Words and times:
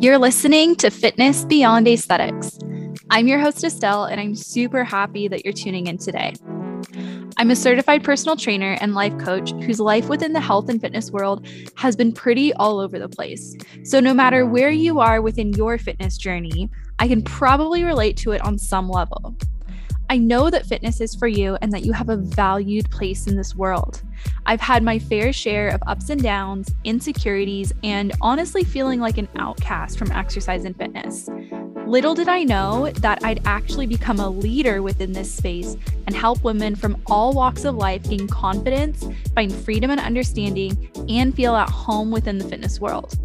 You're 0.00 0.16
listening 0.16 0.76
to 0.76 0.90
Fitness 0.90 1.44
Beyond 1.44 1.86
Aesthetics. 1.86 2.58
I'm 3.10 3.28
your 3.28 3.38
host, 3.38 3.62
Estelle, 3.62 4.04
and 4.06 4.18
I'm 4.18 4.34
super 4.34 4.82
happy 4.82 5.28
that 5.28 5.44
you're 5.44 5.52
tuning 5.52 5.88
in 5.88 5.98
today. 5.98 6.32
I'm 7.36 7.50
a 7.50 7.54
certified 7.54 8.02
personal 8.02 8.34
trainer 8.34 8.78
and 8.80 8.94
life 8.94 9.18
coach 9.18 9.52
whose 9.62 9.78
life 9.78 10.08
within 10.08 10.32
the 10.32 10.40
health 10.40 10.70
and 10.70 10.80
fitness 10.80 11.10
world 11.10 11.46
has 11.74 11.96
been 11.96 12.12
pretty 12.12 12.50
all 12.54 12.80
over 12.80 12.98
the 12.98 13.10
place. 13.10 13.54
So, 13.84 14.00
no 14.00 14.14
matter 14.14 14.46
where 14.46 14.70
you 14.70 15.00
are 15.00 15.20
within 15.20 15.52
your 15.52 15.76
fitness 15.76 16.16
journey, 16.16 16.70
I 16.98 17.06
can 17.06 17.20
probably 17.20 17.84
relate 17.84 18.16
to 18.18 18.32
it 18.32 18.40
on 18.40 18.56
some 18.56 18.88
level. 18.88 19.36
I 20.10 20.18
know 20.18 20.50
that 20.50 20.66
fitness 20.66 21.00
is 21.00 21.14
for 21.14 21.28
you 21.28 21.56
and 21.62 21.70
that 21.70 21.84
you 21.84 21.92
have 21.92 22.08
a 22.08 22.16
valued 22.16 22.90
place 22.90 23.28
in 23.28 23.36
this 23.36 23.54
world. 23.54 24.02
I've 24.44 24.60
had 24.60 24.82
my 24.82 24.98
fair 24.98 25.32
share 25.32 25.68
of 25.68 25.80
ups 25.86 26.10
and 26.10 26.20
downs, 26.20 26.74
insecurities, 26.82 27.72
and 27.84 28.12
honestly 28.20 28.64
feeling 28.64 28.98
like 28.98 29.18
an 29.18 29.28
outcast 29.36 29.96
from 29.96 30.10
exercise 30.10 30.64
and 30.64 30.76
fitness. 30.76 31.28
Little 31.86 32.16
did 32.16 32.28
I 32.28 32.42
know 32.42 32.90
that 32.90 33.24
I'd 33.24 33.46
actually 33.46 33.86
become 33.86 34.18
a 34.18 34.28
leader 34.28 34.82
within 34.82 35.12
this 35.12 35.32
space 35.32 35.76
and 36.08 36.16
help 36.16 36.42
women 36.42 36.74
from 36.74 37.00
all 37.06 37.32
walks 37.32 37.64
of 37.64 37.76
life 37.76 38.02
gain 38.02 38.26
confidence, 38.26 39.06
find 39.36 39.54
freedom 39.54 39.92
and 39.92 40.00
understanding, 40.00 40.90
and 41.08 41.32
feel 41.36 41.54
at 41.54 41.70
home 41.70 42.10
within 42.10 42.38
the 42.38 42.48
fitness 42.48 42.80
world. 42.80 43.16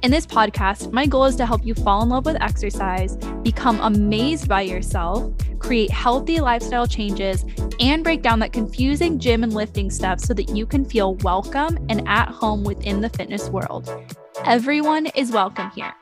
In 0.00 0.12
this 0.12 0.26
podcast, 0.26 0.92
my 0.92 1.06
goal 1.06 1.24
is 1.24 1.34
to 1.36 1.44
help 1.44 1.66
you 1.66 1.74
fall 1.74 2.04
in 2.04 2.08
love 2.08 2.24
with 2.24 2.40
exercise, 2.40 3.16
become 3.42 3.80
amazed 3.80 4.46
by 4.46 4.62
yourself, 4.62 5.32
create 5.58 5.90
healthy 5.90 6.38
lifestyle 6.38 6.86
changes, 6.86 7.44
and 7.80 8.04
break 8.04 8.22
down 8.22 8.38
that 8.38 8.52
confusing 8.52 9.18
gym 9.18 9.42
and 9.42 9.52
lifting 9.52 9.90
stuff 9.90 10.20
so 10.20 10.32
that 10.34 10.50
you 10.50 10.66
can 10.66 10.84
feel 10.84 11.16
welcome 11.16 11.84
and 11.88 12.06
at 12.06 12.28
home 12.28 12.62
within 12.62 13.00
the 13.00 13.08
fitness 13.08 13.48
world. 13.50 13.90
Everyone 14.44 15.06
is 15.16 15.32
welcome 15.32 15.68
here. 15.70 15.92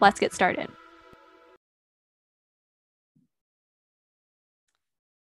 Let's 0.00 0.20
get 0.20 0.32
started. 0.32 0.68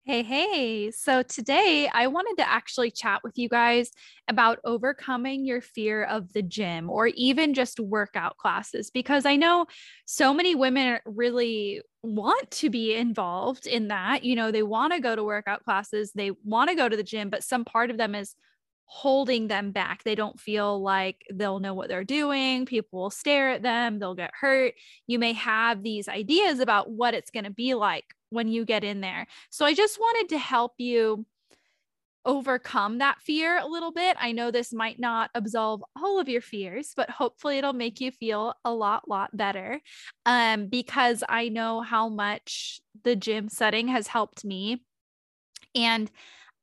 Hey, 0.07 0.23
hey. 0.23 0.93
So 0.93 1.23
today 1.25 1.91
I 1.93 2.07
wanted 2.07 2.37
to 2.41 2.49
actually 2.49 2.93
chat 2.93 3.23
with 3.25 3.37
you 3.37 3.49
guys 3.49 3.91
about 4.29 4.61
overcoming 4.65 5.45
your 5.45 5.61
fear 5.61 6.05
of 6.05 6.33
the 6.33 6.43
gym 6.43 6.89
or 6.89 7.09
even 7.09 7.55
just 7.55 7.81
workout 7.81 8.37
classes 8.37 8.89
because 8.93 9.27
I 9.27 9.35
know 9.35 9.67
so 10.05 10.33
many 10.33 10.55
women 10.55 11.01
really 11.07 11.83
want 12.05 12.49
to 12.53 12.71
be 12.71 12.95
involved 12.95 13.67
in 13.67 13.89
that. 13.89 14.23
You 14.23 14.37
know, 14.37 14.53
they 14.53 14.63
want 14.63 14.93
to 14.93 15.01
go 15.01 15.17
to 15.17 15.25
workout 15.25 15.65
classes, 15.65 16.13
they 16.15 16.31
want 16.45 16.71
to 16.71 16.77
go 16.77 16.89
to 16.89 16.97
the 16.97 17.03
gym, 17.03 17.29
but 17.29 17.43
some 17.43 17.65
part 17.65 17.91
of 17.91 17.99
them 17.99 18.15
is 18.15 18.37
holding 18.87 19.49
them 19.49 19.73
back. 19.73 20.03
They 20.05 20.15
don't 20.15 20.41
feel 20.41 20.81
like 20.81 21.27
they'll 21.33 21.61
know 21.61 21.75
what 21.75 21.89
they're 21.89 22.05
doing. 22.05 22.67
People 22.67 23.03
will 23.03 23.11
stare 23.11 23.51
at 23.51 23.63
them, 23.63 23.99
they'll 23.99 24.15
get 24.15 24.33
hurt. 24.41 24.75
You 25.07 25.19
may 25.19 25.33
have 25.35 25.83
these 25.83 26.09
ideas 26.09 26.61
about 26.61 26.91
what 26.91 27.15
it's 27.15 27.31
going 27.31 27.45
to 27.45 27.51
be 27.51 27.75
like 27.75 28.05
when 28.31 28.49
you 28.49 28.65
get 28.65 28.85
in 28.85 29.01
there. 29.01 29.27
So 29.51 29.67
I 29.67 29.75
just 29.75 29.99
wanted 29.99 30.31
to 30.31 30.39
help 30.39 30.75
you 30.79 31.27
overcome 32.25 32.99
that 32.99 33.21
fear 33.23 33.57
a 33.59 33.67
little 33.67 33.93
bit. 33.93 34.17
I 34.19 34.33
know 34.33 34.51
this 34.51 34.73
might 34.73 34.99
not 34.99 35.31
absolve 35.35 35.83
all 35.95 36.19
of 36.19 36.29
your 36.29 36.41
fears, 36.41 36.93
but 36.97 37.09
hopefully 37.09 37.59
it'll 37.59 37.73
make 37.73 38.01
you 38.01 38.11
feel 38.11 38.55
a 38.65 38.73
lot 38.73 39.09
lot 39.09 39.35
better. 39.37 39.81
Um 40.27 40.67
because 40.67 41.23
I 41.29 41.49
know 41.49 41.83
how 41.83 42.09
much 42.09 42.81
the 43.05 43.15
gym 43.15 43.49
setting 43.49 43.89
has 43.89 44.09
helped 44.09 44.45
me. 44.45 44.83
And 45.75 46.11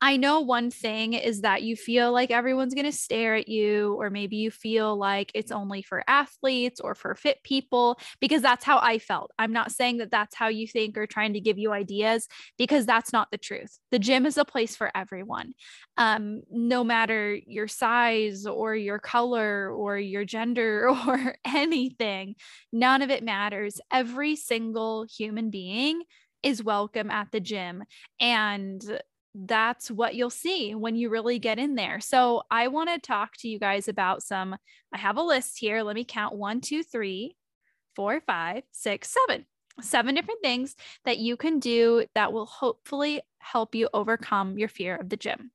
I 0.04 0.18
know 0.18 0.40
one 0.40 0.70
thing 0.70 1.14
is 1.14 1.40
that 1.40 1.62
you 1.62 1.76
feel 1.76 2.12
like 2.12 2.30
everyone's 2.30 2.74
going 2.74 2.84
to 2.84 2.92
stare 2.92 3.36
at 3.36 3.48
you, 3.48 3.96
or 3.98 4.10
maybe 4.10 4.36
you 4.36 4.50
feel 4.50 4.94
like 4.98 5.32
it's 5.34 5.50
only 5.50 5.80
for 5.80 6.04
athletes 6.06 6.78
or 6.78 6.94
for 6.94 7.14
fit 7.14 7.42
people, 7.42 7.98
because 8.20 8.42
that's 8.42 8.66
how 8.66 8.78
I 8.82 8.98
felt. 8.98 9.30
I'm 9.38 9.54
not 9.54 9.72
saying 9.72 9.96
that 9.98 10.10
that's 10.10 10.34
how 10.34 10.48
you 10.48 10.68
think 10.68 10.98
or 10.98 11.06
trying 11.06 11.32
to 11.32 11.40
give 11.40 11.56
you 11.56 11.72
ideas, 11.72 12.28
because 12.58 12.84
that's 12.84 13.14
not 13.14 13.30
the 13.30 13.38
truth. 13.38 13.78
The 13.92 13.98
gym 13.98 14.26
is 14.26 14.36
a 14.36 14.44
place 14.44 14.76
for 14.76 14.90
everyone, 14.94 15.54
um, 15.96 16.42
no 16.50 16.84
matter 16.84 17.38
your 17.46 17.66
size 17.66 18.44
or 18.44 18.76
your 18.76 18.98
color 18.98 19.70
or 19.70 19.98
your 19.98 20.26
gender 20.26 20.86
or 21.08 21.36
anything. 21.46 22.34
None 22.74 23.00
of 23.00 23.08
it 23.08 23.24
matters. 23.24 23.80
Every 23.90 24.36
single 24.36 25.06
human 25.06 25.48
being 25.48 26.02
is 26.42 26.62
welcome 26.62 27.10
at 27.10 27.32
the 27.32 27.40
gym. 27.40 27.84
And 28.20 28.84
that's 29.34 29.90
what 29.90 30.14
you'll 30.14 30.30
see 30.30 30.74
when 30.74 30.96
you 30.96 31.10
really 31.10 31.38
get 31.38 31.58
in 31.58 31.74
there. 31.74 32.00
So, 32.00 32.42
I 32.50 32.68
want 32.68 32.90
to 32.90 32.98
talk 32.98 33.36
to 33.38 33.48
you 33.48 33.58
guys 33.58 33.88
about 33.88 34.22
some. 34.22 34.56
I 34.92 34.98
have 34.98 35.16
a 35.16 35.22
list 35.22 35.58
here. 35.58 35.82
Let 35.82 35.96
me 35.96 36.04
count 36.04 36.36
one, 36.36 36.60
two, 36.60 36.82
three, 36.82 37.36
four, 37.96 38.20
five, 38.26 38.62
six, 38.72 39.10
seven. 39.28 39.46
Seven 39.80 40.14
different 40.14 40.40
things 40.40 40.76
that 41.04 41.18
you 41.18 41.36
can 41.36 41.58
do 41.58 42.06
that 42.14 42.32
will 42.32 42.46
hopefully 42.46 43.22
help 43.38 43.74
you 43.74 43.88
overcome 43.92 44.56
your 44.56 44.68
fear 44.68 44.94
of 44.94 45.08
the 45.08 45.16
gym. 45.16 45.50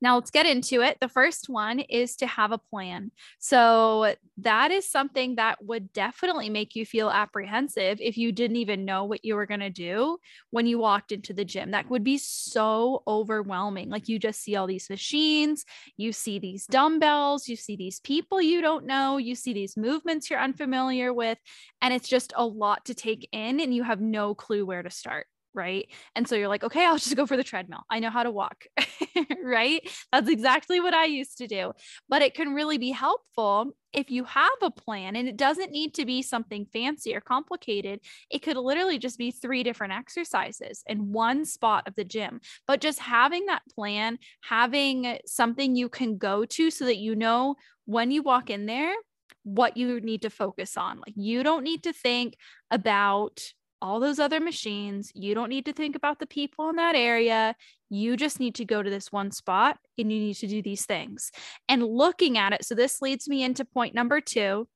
Now 0.00 0.14
let's 0.14 0.30
get 0.30 0.46
into 0.46 0.82
it. 0.82 0.98
The 1.00 1.08
first 1.08 1.48
one 1.48 1.80
is 1.80 2.16
to 2.16 2.26
have 2.26 2.52
a 2.52 2.58
plan. 2.58 3.10
So 3.38 4.14
that 4.38 4.70
is 4.70 4.88
something 4.88 5.36
that 5.36 5.64
would 5.64 5.92
definitely 5.92 6.50
make 6.50 6.76
you 6.76 6.86
feel 6.86 7.10
apprehensive 7.10 7.98
if 8.00 8.16
you 8.16 8.30
didn't 8.30 8.58
even 8.58 8.84
know 8.84 9.04
what 9.04 9.24
you 9.24 9.34
were 9.34 9.46
going 9.46 9.60
to 9.60 9.70
do 9.70 10.18
when 10.50 10.66
you 10.66 10.78
walked 10.78 11.10
into 11.10 11.32
the 11.32 11.44
gym. 11.44 11.72
That 11.72 11.90
would 11.90 12.04
be 12.04 12.18
so 12.18 13.02
overwhelming. 13.06 13.90
Like 13.90 14.08
you 14.08 14.18
just 14.18 14.42
see 14.42 14.54
all 14.54 14.66
these 14.66 14.88
machines, 14.88 15.64
you 15.96 16.12
see 16.12 16.38
these 16.38 16.66
dumbbells, 16.66 17.48
you 17.48 17.56
see 17.56 17.76
these 17.76 18.00
people 18.00 18.40
you 18.40 18.60
don't 18.60 18.86
know, 18.86 19.16
you 19.16 19.34
see 19.34 19.52
these 19.52 19.76
movements 19.76 20.30
you're 20.30 20.38
unfamiliar 20.38 21.12
with, 21.12 21.38
and 21.82 21.92
it's 21.92 22.08
just 22.08 22.32
a 22.36 22.46
lot 22.46 22.84
to 22.86 22.94
take 22.94 23.28
in 23.32 23.60
and 23.60 23.74
you 23.74 23.82
have 23.82 24.00
no 24.00 24.34
clue 24.34 24.64
where 24.64 24.82
to 24.82 24.90
start 24.90 25.26
right? 25.58 25.88
And 26.14 26.26
so 26.26 26.36
you're 26.36 26.48
like, 26.48 26.62
okay, 26.62 26.86
I'll 26.86 26.96
just 26.96 27.16
go 27.16 27.26
for 27.26 27.36
the 27.36 27.42
treadmill. 27.42 27.82
I 27.90 27.98
know 27.98 28.10
how 28.10 28.22
to 28.22 28.30
walk, 28.30 28.64
right? 29.42 29.82
That's 30.12 30.30
exactly 30.30 30.80
what 30.80 30.94
I 30.94 31.06
used 31.06 31.38
to 31.38 31.48
do. 31.48 31.72
But 32.08 32.22
it 32.22 32.34
can 32.34 32.54
really 32.54 32.78
be 32.78 32.92
helpful 32.92 33.72
if 33.92 34.10
you 34.10 34.22
have 34.24 34.50
a 34.62 34.70
plan 34.70 35.16
and 35.16 35.28
it 35.28 35.36
doesn't 35.36 35.72
need 35.72 35.94
to 35.94 36.06
be 36.06 36.22
something 36.22 36.66
fancy 36.72 37.14
or 37.16 37.20
complicated. 37.20 38.00
It 38.30 38.42
could 38.42 38.56
literally 38.56 38.98
just 38.98 39.18
be 39.18 39.32
three 39.32 39.64
different 39.64 39.94
exercises 39.94 40.84
in 40.86 41.12
one 41.12 41.44
spot 41.44 41.88
of 41.88 41.96
the 41.96 42.04
gym. 42.04 42.40
But 42.68 42.80
just 42.80 43.00
having 43.00 43.46
that 43.46 43.62
plan, 43.74 44.18
having 44.42 45.18
something 45.26 45.74
you 45.74 45.88
can 45.88 46.18
go 46.18 46.44
to 46.44 46.70
so 46.70 46.84
that 46.84 46.98
you 46.98 47.16
know 47.16 47.56
when 47.86 48.12
you 48.12 48.22
walk 48.22 48.48
in 48.48 48.66
there, 48.66 48.94
what 49.42 49.76
you 49.76 50.00
need 50.00 50.22
to 50.22 50.30
focus 50.30 50.76
on. 50.76 50.98
Like 50.98 51.14
you 51.16 51.42
don't 51.42 51.64
need 51.64 51.82
to 51.84 51.92
think 51.92 52.36
about 52.70 53.40
all 53.80 54.00
those 54.00 54.18
other 54.18 54.40
machines. 54.40 55.10
You 55.14 55.34
don't 55.34 55.48
need 55.48 55.66
to 55.66 55.72
think 55.72 55.96
about 55.96 56.18
the 56.18 56.26
people 56.26 56.68
in 56.68 56.76
that 56.76 56.94
area. 56.94 57.54
You 57.90 58.16
just 58.16 58.40
need 58.40 58.54
to 58.56 58.64
go 58.64 58.82
to 58.82 58.90
this 58.90 59.12
one 59.12 59.30
spot 59.30 59.78
and 59.96 60.12
you 60.12 60.18
need 60.18 60.36
to 60.36 60.46
do 60.46 60.62
these 60.62 60.86
things. 60.86 61.30
And 61.68 61.82
looking 61.82 62.38
at 62.38 62.52
it, 62.52 62.64
so 62.64 62.74
this 62.74 63.00
leads 63.00 63.28
me 63.28 63.42
into 63.42 63.64
point 63.64 63.94
number 63.94 64.20
two. 64.20 64.68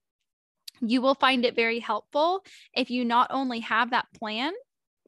You 0.80 1.00
will 1.00 1.14
find 1.14 1.44
it 1.44 1.54
very 1.54 1.78
helpful 1.78 2.44
if 2.74 2.90
you 2.90 3.04
not 3.04 3.28
only 3.30 3.60
have 3.60 3.90
that 3.90 4.06
plan, 4.18 4.52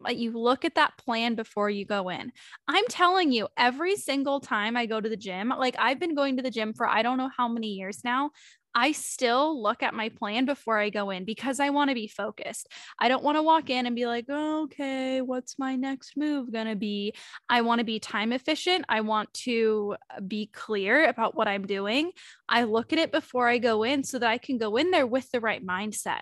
but 0.00 0.16
you 0.16 0.33
look 0.33 0.65
at 0.65 0.75
that 0.75 0.97
plan 0.99 1.34
before 1.34 1.71
you 1.71 1.84
go 1.84 2.10
in. 2.10 2.31
I'm 2.69 2.84
telling 2.88 3.33
you, 3.33 3.49
every 3.56 3.97
single 3.97 4.41
time 4.41 4.77
I 4.77 4.87
go 4.87 5.00
to 5.00 5.09
the 5.09 5.16
gym, 5.16 5.49
like 5.49 5.77
I've 5.78 5.99
been 5.99 6.15
going 6.15 6.37
to 6.37 6.43
the 6.43 6.50
gym 6.50 6.75
for 6.75 6.87
I 6.87 7.03
don't 7.03 7.19
know 7.19 7.31
how 7.34 7.49
many 7.49 7.69
years 7.69 8.03
now. 8.04 8.31
I 8.74 8.92
still 8.92 9.62
look 9.62 9.82
at 9.82 9.94
my 9.94 10.08
plan 10.08 10.46
before 10.46 10.78
I 10.78 10.90
go 10.90 11.10
in 11.10 11.24
because 11.24 11.60
I 11.60 11.70
want 11.70 11.90
to 11.90 11.94
be 11.94 12.08
focused. 12.08 12.68
I 12.98 13.08
don't 13.08 13.22
want 13.22 13.36
to 13.36 13.42
walk 13.42 13.70
in 13.70 13.86
and 13.86 13.94
be 13.94 14.06
like, 14.06 14.28
okay, 14.28 15.20
what's 15.20 15.58
my 15.58 15.76
next 15.76 16.16
move 16.16 16.52
going 16.52 16.66
to 16.66 16.76
be? 16.76 17.14
I 17.48 17.60
want 17.60 17.78
to 17.78 17.84
be 17.84 18.00
time 18.00 18.32
efficient. 18.32 18.84
I 18.88 19.02
want 19.02 19.32
to 19.34 19.96
uh, 20.10 20.20
be 20.20 20.46
clear 20.52 21.08
about 21.08 21.36
what 21.36 21.46
I'm 21.46 21.66
doing. 21.66 22.10
I 22.48 22.64
look 22.64 22.92
at 22.92 22.98
it 22.98 23.12
before 23.12 23.48
I 23.48 23.58
go 23.58 23.84
in 23.84 24.02
so 24.02 24.18
that 24.18 24.28
I 24.28 24.38
can 24.38 24.58
go 24.58 24.76
in 24.76 24.91
there 24.91 25.06
with 25.06 25.30
the 25.30 25.41
right 25.41 25.64
mindset. 25.64 26.20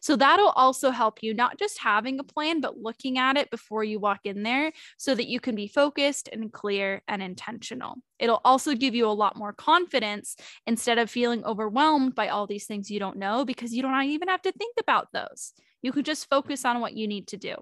So 0.00 0.16
that'll 0.16 0.50
also 0.50 0.90
help 0.90 1.22
you 1.22 1.34
not 1.34 1.58
just 1.58 1.78
having 1.78 2.18
a 2.18 2.24
plan, 2.24 2.60
but 2.60 2.78
looking 2.78 3.18
at 3.18 3.36
it 3.36 3.50
before 3.50 3.84
you 3.84 3.98
walk 3.98 4.20
in 4.24 4.42
there 4.42 4.72
so 4.96 5.14
that 5.14 5.28
you 5.28 5.40
can 5.40 5.54
be 5.54 5.68
focused 5.68 6.28
and 6.32 6.52
clear 6.52 7.02
and 7.08 7.22
intentional. 7.22 7.96
It'll 8.18 8.40
also 8.44 8.74
give 8.74 8.94
you 8.94 9.06
a 9.06 9.12
lot 9.12 9.36
more 9.36 9.52
confidence 9.52 10.36
instead 10.66 10.98
of 10.98 11.10
feeling 11.10 11.44
overwhelmed 11.44 12.14
by 12.14 12.28
all 12.28 12.46
these 12.46 12.66
things 12.66 12.90
you 12.90 13.00
don't 13.00 13.16
know 13.16 13.44
because 13.44 13.72
you 13.72 13.82
don't 13.82 14.02
even 14.04 14.28
have 14.28 14.42
to 14.42 14.52
think 14.52 14.74
about 14.78 15.08
those. 15.12 15.52
You 15.82 15.92
can 15.92 16.04
just 16.04 16.28
focus 16.28 16.64
on 16.64 16.80
what 16.80 16.94
you 16.94 17.08
need 17.08 17.28
to 17.28 17.36
do. 17.36 17.56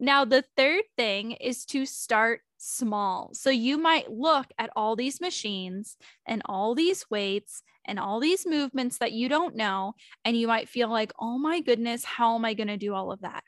Now, 0.00 0.24
the 0.24 0.44
third 0.56 0.82
thing 0.96 1.32
is 1.32 1.64
to 1.66 1.86
start 1.86 2.40
small. 2.64 3.30
So 3.34 3.50
you 3.50 3.76
might 3.76 4.10
look 4.10 4.46
at 4.58 4.70
all 4.74 4.96
these 4.96 5.20
machines 5.20 5.96
and 6.26 6.42
all 6.46 6.74
these 6.74 7.04
weights 7.10 7.62
and 7.84 7.98
all 7.98 8.20
these 8.20 8.46
movements 8.46 8.98
that 8.98 9.12
you 9.12 9.28
don't 9.28 9.54
know. 9.54 9.94
And 10.24 10.36
you 10.36 10.46
might 10.46 10.68
feel 10.68 10.88
like, 10.88 11.12
oh 11.20 11.38
my 11.38 11.60
goodness, 11.60 12.04
how 12.04 12.34
am 12.34 12.44
I 12.44 12.54
going 12.54 12.68
to 12.68 12.76
do 12.76 12.94
all 12.94 13.12
of 13.12 13.20
that? 13.20 13.44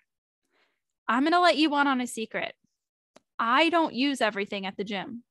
I'm 1.09 1.23
going 1.23 1.33
to 1.33 1.41
let 1.41 1.57
you 1.57 1.75
on 1.75 1.87
on 1.87 2.01
a 2.01 2.07
secret. 2.07 2.55
I 3.39 3.71
don't 3.71 3.95
use 3.95 4.21
everything 4.21 4.67
at 4.67 4.77
the 4.77 4.85
gym. 4.85 5.23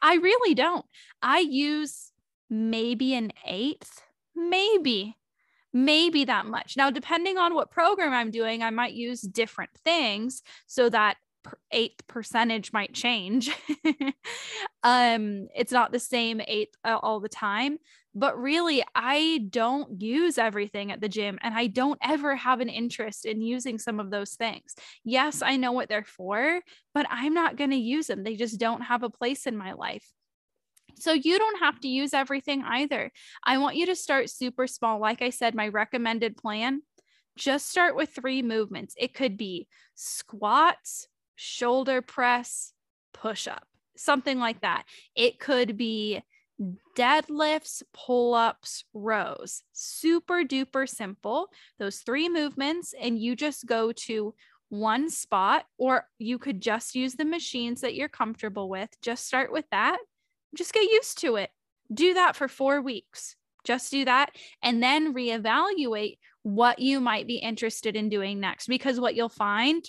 I 0.00 0.14
really 0.14 0.54
don't. 0.54 0.86
I 1.20 1.40
use 1.40 2.12
maybe 2.48 3.14
an 3.14 3.32
eighth, 3.44 4.02
maybe 4.36 5.16
maybe 5.72 6.24
that 6.24 6.46
much. 6.46 6.76
Now, 6.78 6.90
depending 6.90 7.36
on 7.36 7.54
what 7.54 7.70
program 7.70 8.12
I'm 8.14 8.30
doing, 8.30 8.62
I 8.62 8.70
might 8.70 8.94
use 8.94 9.20
different 9.20 9.70
things 9.84 10.42
so 10.66 10.88
that 10.88 11.18
eighth 11.70 12.06
percentage 12.06 12.72
might 12.72 12.92
change. 12.92 13.50
um, 14.82 15.48
it's 15.54 15.72
not 15.72 15.92
the 15.92 15.98
same 15.98 16.40
eighth 16.46 16.74
uh, 16.84 16.98
all 17.02 17.20
the 17.20 17.28
time, 17.28 17.78
but 18.14 18.38
really, 18.38 18.82
I 18.94 19.46
don't 19.50 20.00
use 20.00 20.38
everything 20.38 20.90
at 20.90 21.00
the 21.00 21.08
gym 21.08 21.38
and 21.42 21.54
I 21.54 21.68
don't 21.68 21.98
ever 22.02 22.34
have 22.36 22.60
an 22.60 22.68
interest 22.68 23.24
in 23.24 23.40
using 23.40 23.78
some 23.78 24.00
of 24.00 24.10
those 24.10 24.34
things. 24.34 24.74
Yes, 25.04 25.42
I 25.42 25.56
know 25.56 25.72
what 25.72 25.88
they're 25.88 26.04
for, 26.04 26.60
but 26.94 27.06
I'm 27.10 27.34
not 27.34 27.56
going 27.56 27.70
to 27.70 27.76
use 27.76 28.08
them. 28.08 28.24
They 28.24 28.36
just 28.36 28.58
don't 28.58 28.82
have 28.82 29.02
a 29.02 29.10
place 29.10 29.46
in 29.46 29.56
my 29.56 29.72
life. 29.72 30.06
So 30.96 31.12
you 31.12 31.38
don't 31.38 31.60
have 31.60 31.78
to 31.80 31.88
use 31.88 32.12
everything 32.12 32.64
either. 32.64 33.12
I 33.44 33.58
want 33.58 33.76
you 33.76 33.86
to 33.86 33.94
start 33.94 34.30
super 34.30 34.66
small. 34.66 34.98
Like 34.98 35.22
I 35.22 35.30
said, 35.30 35.54
my 35.54 35.68
recommended 35.68 36.36
plan 36.36 36.82
just 37.36 37.70
start 37.70 37.94
with 37.94 38.10
three 38.10 38.42
movements. 38.42 38.94
It 38.98 39.14
could 39.14 39.36
be 39.36 39.68
squats, 39.94 41.06
shoulder 41.38 42.02
press, 42.02 42.72
push 43.14 43.46
up, 43.46 43.66
something 43.96 44.38
like 44.38 44.56
mm-hmm. 44.56 44.74
that. 44.74 44.84
It 45.14 45.38
could 45.38 45.76
be 45.76 46.22
deadlifts, 46.96 47.82
pull 47.94 48.34
ups, 48.34 48.84
rows. 48.92 49.62
Super 49.72 50.42
duper 50.42 50.88
simple. 50.88 51.48
Those 51.78 51.98
three 51.98 52.28
movements, 52.28 52.94
and 53.00 53.18
you 53.18 53.36
just 53.36 53.66
go 53.66 53.92
to 53.92 54.34
one 54.68 55.08
spot, 55.08 55.64
or 55.78 56.06
you 56.18 56.38
could 56.38 56.60
just 56.60 56.94
use 56.94 57.14
the 57.14 57.24
machines 57.24 57.80
that 57.80 57.94
you're 57.94 58.08
comfortable 58.08 58.68
with. 58.68 58.90
Just 59.00 59.26
start 59.26 59.52
with 59.52 59.64
that 59.70 59.98
just 60.54 60.72
get 60.72 60.90
used 60.90 61.18
to 61.20 61.36
it. 61.36 61.50
Do 61.92 62.14
that 62.14 62.36
for 62.36 62.48
four 62.48 62.80
weeks. 62.80 63.36
Just 63.64 63.90
do 63.90 64.04
that 64.04 64.30
and 64.62 64.82
then 64.82 65.14
reevaluate 65.14 66.18
what 66.42 66.78
you 66.78 67.00
might 67.00 67.26
be 67.26 67.36
interested 67.36 67.96
in 67.96 68.08
doing 68.08 68.40
next. 68.40 68.66
Because 68.66 69.00
what 69.00 69.14
you'll 69.14 69.28
find 69.28 69.84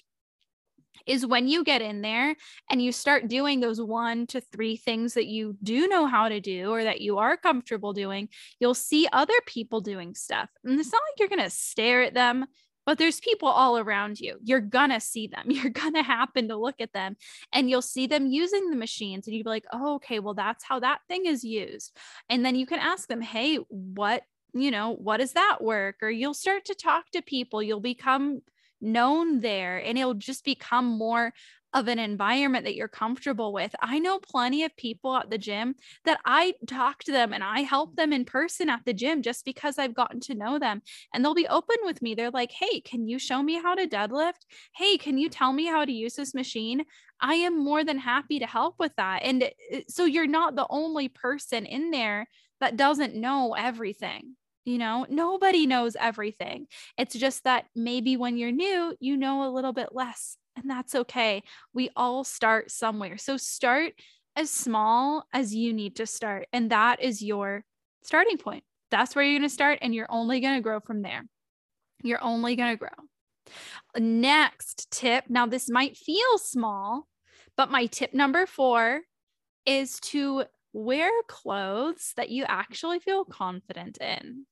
is 1.06 1.26
when 1.26 1.48
you 1.48 1.64
get 1.64 1.82
in 1.82 2.02
there 2.02 2.36
and 2.70 2.82
you 2.82 2.92
start 2.92 3.28
doing 3.28 3.60
those 3.60 3.82
one 3.82 4.28
to 4.28 4.42
three 4.42 4.78
things 4.78 5.14
that 5.14 5.28
you 5.28 5.58
do 5.64 5.88
know 5.88 6.06
how 6.06 6.30
to 6.30 6.40
do 6.40 6.72
or 6.72 6.84
that 6.84 7.02
you 7.02 7.18
are 7.18 7.38
comfortable 7.38 7.94
doing, 7.94 8.30
you'll 8.60 8.74
see 8.74 9.08
other 9.12 9.34
people 9.46 9.82
doing 9.82 10.16
stuff. 10.16 10.50
And 10.64 10.80
it's 10.80 10.92
not 10.92 11.02
like 11.12 11.20
you're 11.20 11.30
going 11.30 11.50
to 11.50 11.56
stare 11.56 12.04
at 12.04 12.14
them 12.14 12.46
but 12.90 12.98
there's 12.98 13.20
people 13.20 13.48
all 13.48 13.78
around 13.78 14.20
you. 14.20 14.40
You're 14.44 14.62
gonna 14.62 15.00
see 15.00 15.28
them. 15.28 15.44
You're 15.52 15.70
gonna 15.70 16.02
happen 16.02 16.48
to 16.48 16.58
look 16.58 16.82
at 16.82 16.92
them 16.92 17.18
and 17.54 17.70
you'll 17.70 17.84
see 17.84 18.08
them 18.08 18.26
using 18.26 18.72
the 18.72 18.76
machines 18.76 19.28
and 19.28 19.36
you'd 19.36 19.44
be 19.44 19.50
like, 19.50 19.68
oh, 19.72 19.96
okay, 19.98 20.18
well, 20.18 20.34
that's 20.34 20.64
how 20.64 20.80
that 20.80 21.02
thing 21.08 21.28
is 21.28 21.44
used. 21.44 21.96
And 22.30 22.44
then 22.44 22.56
you 22.56 22.66
can 22.66 22.80
ask 22.80 23.08
them, 23.08 23.22
hey, 23.22 23.58
what, 23.68 24.24
you 24.56 24.72
know, 24.72 24.96
what 24.96 25.18
does 25.18 25.34
that 25.34 25.60
work? 25.62 25.98
Or 26.02 26.10
you'll 26.10 26.34
start 26.34 26.66
to 26.66 26.74
talk 26.74 27.12
to 27.12 27.22
people. 27.22 27.62
You'll 27.62 27.80
become 27.80 28.42
known 28.82 29.40
there 29.42 29.78
and 29.78 29.98
it'll 29.98 30.14
just 30.14 30.44
become 30.46 30.86
more 30.86 31.34
of 31.72 31.88
an 31.88 32.00
environment 32.00 32.66
that 32.66 32.74
you're 32.76 32.88
comfortable 32.88 33.54
with. 33.54 33.76
I 33.80 34.00
know 34.00 34.18
plenty 34.20 34.64
of 34.64 34.76
people 34.76 35.16
at 35.16 35.30
the 35.30 35.38
gym 35.38 35.76
that 36.04 36.20
I 36.26 36.56
talk 36.68 37.04
to 37.04 37.12
them 37.12 37.32
and 37.32 37.44
I 37.44 37.60
help 37.60 37.96
them 37.96 38.12
in 38.12 38.26
person 38.26 38.70
at 38.70 38.86
the 38.86 38.94
gym 38.94 39.22
just 39.22 39.46
because 39.46 39.78
I've 39.78 39.94
gotten 39.94 40.20
to 40.22 40.34
know 40.36 40.58
them 40.58 40.82
and 41.14 41.24
they'll 41.24 41.36
be 41.36 41.48
open 41.48 41.78
with 41.84 42.02
me. 42.02 42.16
They're 42.16 42.32
like, 42.32 42.52
"Hey, 42.52 42.82
can 42.82 43.08
you 43.08 43.20
show 43.20 43.44
me 43.44 43.62
how 43.62 43.76
to 43.76 43.86
deadlift? 43.88 44.48
Hey, 44.76 44.98
can 44.98 45.20
you 45.20 45.30
tell 45.30 45.54
me 45.54 45.66
how 45.68 45.86
to 45.86 45.92
use 45.92 46.16
this 46.16 46.34
machine?" 46.34 46.86
I 47.22 47.36
am 47.36 47.64
more 47.64 47.84
than 47.84 48.00
happy 48.00 48.40
to 48.40 48.48
help 48.48 48.80
with 48.80 48.96
that. 48.96 49.22
And 49.24 49.44
uh, 49.44 49.80
so 49.88 50.06
you're 50.06 50.28
not 50.28 50.56
the 50.56 50.68
only 50.70 51.08
person 51.10 51.66
in 51.66 51.92
there 51.92 52.28
that 52.62 52.78
doesn't 52.78 53.16
know 53.16 53.54
everything. 53.56 54.36
You 54.70 54.78
know, 54.78 55.06
nobody 55.10 55.66
knows 55.66 55.96
everything. 56.00 56.68
It's 56.98 57.16
just 57.16 57.44
that 57.46 57.66
maybe 57.76 58.18
when 58.18 58.38
you're 58.38 58.52
new, 58.52 58.96
you 59.00 59.18
know 59.18 59.48
a 59.48 59.54
little 59.54 59.74
bit 59.74 59.90
less 59.92 60.38
and 60.56 60.70
that's 60.70 60.96
okay. 60.96 61.44
We 61.74 61.90
all 61.96 62.24
start 62.24 62.72
somewhere. 62.72 63.18
So 63.18 63.38
start 63.38 63.94
as 64.36 64.50
small 64.50 65.26
as 65.34 65.56
you 65.56 65.74
need 65.74 65.96
to 65.98 66.06
start. 66.06 66.48
And 66.54 66.72
that 66.72 67.02
is 67.02 67.22
your 67.22 67.64
starting 68.04 68.38
point. 68.38 68.64
That's 68.92 69.16
where 69.16 69.24
you're 69.24 69.40
going 69.40 69.50
to 69.50 69.54
start. 69.54 69.80
And 69.82 69.94
you're 69.94 70.12
only 70.12 70.40
going 70.40 70.56
to 70.56 70.62
grow 70.62 70.80
from 70.80 71.02
there. 71.02 71.24
You're 72.04 72.24
only 72.24 72.56
going 72.56 72.72
to 72.72 72.78
grow. 72.78 72.90
Next 73.98 74.92
tip. 74.92 75.26
Now, 75.30 75.46
this 75.46 75.70
might 75.70 75.98
feel 75.98 76.38
small, 76.38 77.08
but 77.58 77.72
my 77.72 77.88
tip 77.88 78.14
number 78.14 78.46
four 78.46 79.02
is 79.66 80.00
to 80.00 80.44
wear 80.74 81.10
clothes 81.28 82.14
that 82.16 82.30
you 82.30 82.46
actually 82.48 83.00
feel 83.00 83.26
confident 83.26 83.98
in. 83.98 84.46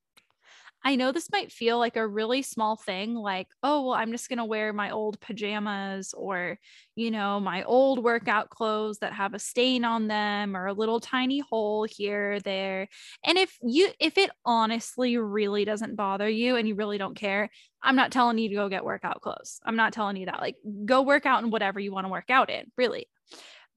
I 0.88 0.95
know 0.95 1.12
this 1.12 1.30
might 1.34 1.51
feel 1.51 1.78
like 1.78 1.98
a 1.98 2.07
really 2.07 2.42
small 2.42 2.78
thing, 2.78 3.13
like, 3.13 3.50
oh, 3.62 3.88
well, 3.88 3.94
I'm 3.94 4.13
just 4.13 4.30
going 4.30 4.38
to 4.38 4.45
wear 4.45 4.72
my 4.72 4.92
old 4.92 5.19
pajamas 5.19 6.13
or, 6.16 6.57
you 6.95 7.12
know, 7.12 7.42
my 7.42 7.63
old 7.63 8.01
workout 8.01 8.50
clothes 8.50 9.00
that 9.00 9.12
have 9.12 9.34
a 9.34 9.39
stain 9.39 9.84
on 9.84 10.07
them 10.07 10.56
or 10.56 10.68
a 10.68 10.74
little 10.74 11.01
tiny 11.01 11.39
hole 11.39 11.84
here, 11.84 12.39
there. 12.39 12.88
And 13.25 13.38
if 13.38 13.57
you, 13.62 13.89
if 14.00 14.18
it 14.18 14.31
honestly 14.45 15.18
really 15.18 15.66
doesn't 15.66 15.98
bother 15.98 16.30
you 16.30 16.56
and 16.56 16.66
you 16.66 16.75
really 16.75 16.98
don't 16.98 17.18
care, 17.18 17.50
I'm 17.83 17.98
not 17.98 18.13
telling 18.13 18.38
you 18.38 18.48
to 18.48 18.56
go 18.56 18.69
get 18.69 18.86
workout 18.86 19.19
clothes. 19.19 19.60
I'm 19.66 19.75
not 19.75 19.92
telling 19.92 20.16
you 20.16 20.28
that. 20.28 20.40
Like, 20.40 20.56
go 20.86 21.01
work 21.01 21.25
out 21.25 21.44
in 21.44 21.50
whatever 21.50 21.81
you 21.81 21.92
want 21.92 22.06
to 22.06 22.12
work 22.12 22.30
out 22.30 22.50
in, 22.50 22.72
really. 22.78 23.10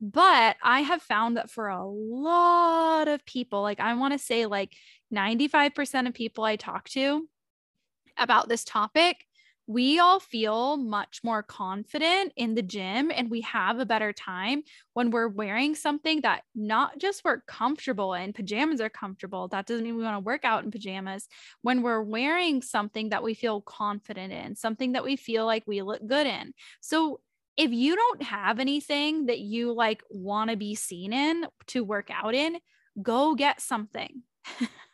But 0.00 0.56
I 0.62 0.80
have 0.80 1.02
found 1.02 1.36
that 1.36 1.50
for 1.50 1.68
a 1.68 1.84
lot 1.84 3.06
of 3.06 3.26
people, 3.26 3.62
like 3.62 3.80
I 3.80 3.94
want 3.94 4.12
to 4.14 4.18
say 4.18 4.46
like 4.46 4.72
95% 5.14 6.08
of 6.08 6.14
people 6.14 6.44
I 6.44 6.56
talk 6.56 6.88
to 6.90 7.28
about 8.18 8.48
this 8.48 8.64
topic, 8.64 9.24
we 9.70 10.00
all 10.00 10.18
feel 10.18 10.76
much 10.76 11.20
more 11.22 11.44
confident 11.44 12.32
in 12.36 12.56
the 12.56 12.62
gym 12.62 13.12
and 13.14 13.30
we 13.30 13.40
have 13.42 13.78
a 13.78 13.86
better 13.86 14.12
time 14.12 14.64
when 14.94 15.12
we're 15.12 15.28
wearing 15.28 15.76
something 15.76 16.22
that 16.22 16.42
not 16.56 16.98
just 16.98 17.22
we're 17.24 17.42
comfortable 17.42 18.12
in. 18.14 18.32
Pajamas 18.32 18.80
are 18.80 18.90
comfortable. 18.90 19.46
That 19.46 19.66
doesn't 19.66 19.84
mean 19.84 19.96
we 19.96 20.02
want 20.02 20.16
to 20.16 20.26
work 20.26 20.44
out 20.44 20.64
in 20.64 20.72
pajamas. 20.72 21.28
When 21.62 21.82
we're 21.82 22.02
wearing 22.02 22.62
something 22.62 23.10
that 23.10 23.22
we 23.22 23.34
feel 23.34 23.60
confident 23.60 24.32
in, 24.32 24.56
something 24.56 24.92
that 24.92 25.04
we 25.04 25.14
feel 25.14 25.46
like 25.46 25.62
we 25.68 25.82
look 25.82 26.04
good 26.04 26.26
in. 26.26 26.52
So 26.80 27.20
if 27.56 27.70
you 27.70 27.94
don't 27.94 28.24
have 28.24 28.58
anything 28.58 29.26
that 29.26 29.38
you 29.38 29.72
like 29.72 30.02
want 30.10 30.50
to 30.50 30.56
be 30.56 30.74
seen 30.74 31.12
in 31.12 31.46
to 31.68 31.84
work 31.84 32.10
out 32.10 32.34
in, 32.34 32.56
go 33.00 33.36
get 33.36 33.60
something. 33.60 34.22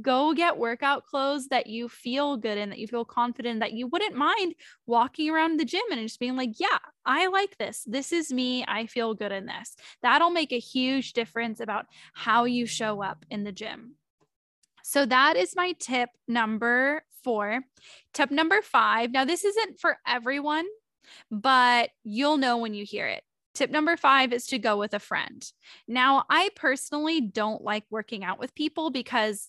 go 0.00 0.34
get 0.34 0.56
workout 0.56 1.04
clothes 1.04 1.48
that 1.48 1.66
you 1.66 1.88
feel 1.88 2.36
good 2.36 2.58
in, 2.58 2.70
that 2.70 2.78
you 2.78 2.86
feel 2.86 3.04
confident, 3.04 3.60
that 3.60 3.72
you 3.72 3.86
wouldn't 3.86 4.16
mind 4.16 4.54
walking 4.86 5.30
around 5.30 5.58
the 5.58 5.64
gym 5.64 5.82
and 5.90 6.00
just 6.00 6.20
being 6.20 6.36
like, 6.36 6.58
yeah, 6.58 6.78
I 7.04 7.28
like 7.28 7.56
this. 7.58 7.84
This 7.86 8.12
is 8.12 8.32
me. 8.32 8.64
I 8.66 8.86
feel 8.86 9.14
good 9.14 9.32
in 9.32 9.46
this. 9.46 9.76
That'll 10.02 10.30
make 10.30 10.52
a 10.52 10.58
huge 10.58 11.12
difference 11.12 11.60
about 11.60 11.86
how 12.12 12.44
you 12.44 12.66
show 12.66 13.02
up 13.02 13.24
in 13.30 13.44
the 13.44 13.52
gym. 13.52 13.94
So 14.82 15.04
that 15.06 15.36
is 15.36 15.56
my 15.56 15.72
tip 15.78 16.10
number 16.28 17.02
four. 17.24 17.60
Tip 18.12 18.30
number 18.30 18.62
five. 18.62 19.10
Now, 19.10 19.24
this 19.24 19.44
isn't 19.44 19.80
for 19.80 19.98
everyone 20.06 20.66
but 21.30 21.90
you'll 22.04 22.36
know 22.36 22.58
when 22.58 22.74
you 22.74 22.84
hear 22.84 23.06
it. 23.06 23.22
Tip 23.56 23.70
number 23.70 23.96
five 23.96 24.34
is 24.34 24.46
to 24.48 24.58
go 24.58 24.76
with 24.76 24.92
a 24.92 24.98
friend. 24.98 25.42
Now, 25.88 26.24
I 26.28 26.50
personally 26.54 27.22
don't 27.22 27.64
like 27.64 27.84
working 27.88 28.22
out 28.22 28.38
with 28.38 28.54
people 28.54 28.90
because 28.90 29.48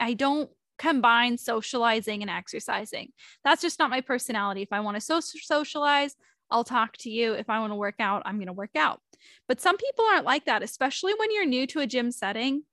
I 0.00 0.14
don't 0.14 0.50
combine 0.80 1.38
socializing 1.38 2.22
and 2.22 2.30
exercising. 2.30 3.12
That's 3.44 3.62
just 3.62 3.78
not 3.78 3.88
my 3.88 4.00
personality. 4.00 4.62
If 4.62 4.72
I 4.72 4.80
want 4.80 4.96
to 4.96 5.00
so- 5.00 5.20
socialize, 5.20 6.16
I'll 6.50 6.64
talk 6.64 6.96
to 6.98 7.10
you. 7.10 7.34
If 7.34 7.48
I 7.48 7.60
want 7.60 7.70
to 7.70 7.76
work 7.76 8.00
out, 8.00 8.22
I'm 8.24 8.38
going 8.38 8.48
to 8.48 8.52
work 8.52 8.74
out. 8.74 9.00
But 9.46 9.60
some 9.60 9.76
people 9.76 10.04
aren't 10.06 10.24
like 10.24 10.46
that, 10.46 10.64
especially 10.64 11.14
when 11.14 11.32
you're 11.32 11.46
new 11.46 11.68
to 11.68 11.78
a 11.78 11.86
gym 11.86 12.10
setting 12.10 12.64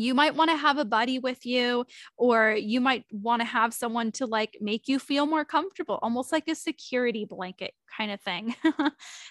you 0.00 0.14
might 0.14 0.34
want 0.34 0.50
to 0.50 0.56
have 0.56 0.78
a 0.78 0.84
buddy 0.84 1.18
with 1.18 1.44
you 1.46 1.84
or 2.16 2.52
you 2.52 2.80
might 2.80 3.04
want 3.10 3.40
to 3.40 3.46
have 3.46 3.72
someone 3.74 4.12
to 4.12 4.26
like 4.26 4.56
make 4.60 4.88
you 4.88 4.98
feel 4.98 5.26
more 5.26 5.44
comfortable 5.44 5.98
almost 6.02 6.32
like 6.32 6.48
a 6.48 6.54
security 6.54 7.24
blanket 7.24 7.72
kind 7.96 8.10
of 8.10 8.20
thing. 8.20 8.54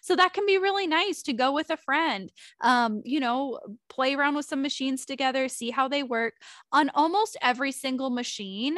So 0.01 0.15
that 0.15 0.33
can 0.33 0.45
be 0.45 0.57
really 0.57 0.87
nice 0.87 1.21
to 1.23 1.33
go 1.33 1.51
with 1.51 1.69
a 1.69 1.77
friend 1.77 2.31
um 2.61 3.01
you 3.05 3.19
know 3.19 3.59
play 3.89 4.13
around 4.15 4.35
with 4.35 4.45
some 4.45 4.61
machines 4.61 5.05
together 5.05 5.47
see 5.49 5.71
how 5.71 5.87
they 5.87 6.03
work. 6.03 6.33
On 6.71 6.89
almost 6.93 7.37
every 7.41 7.71
single 7.71 8.09
machine 8.09 8.77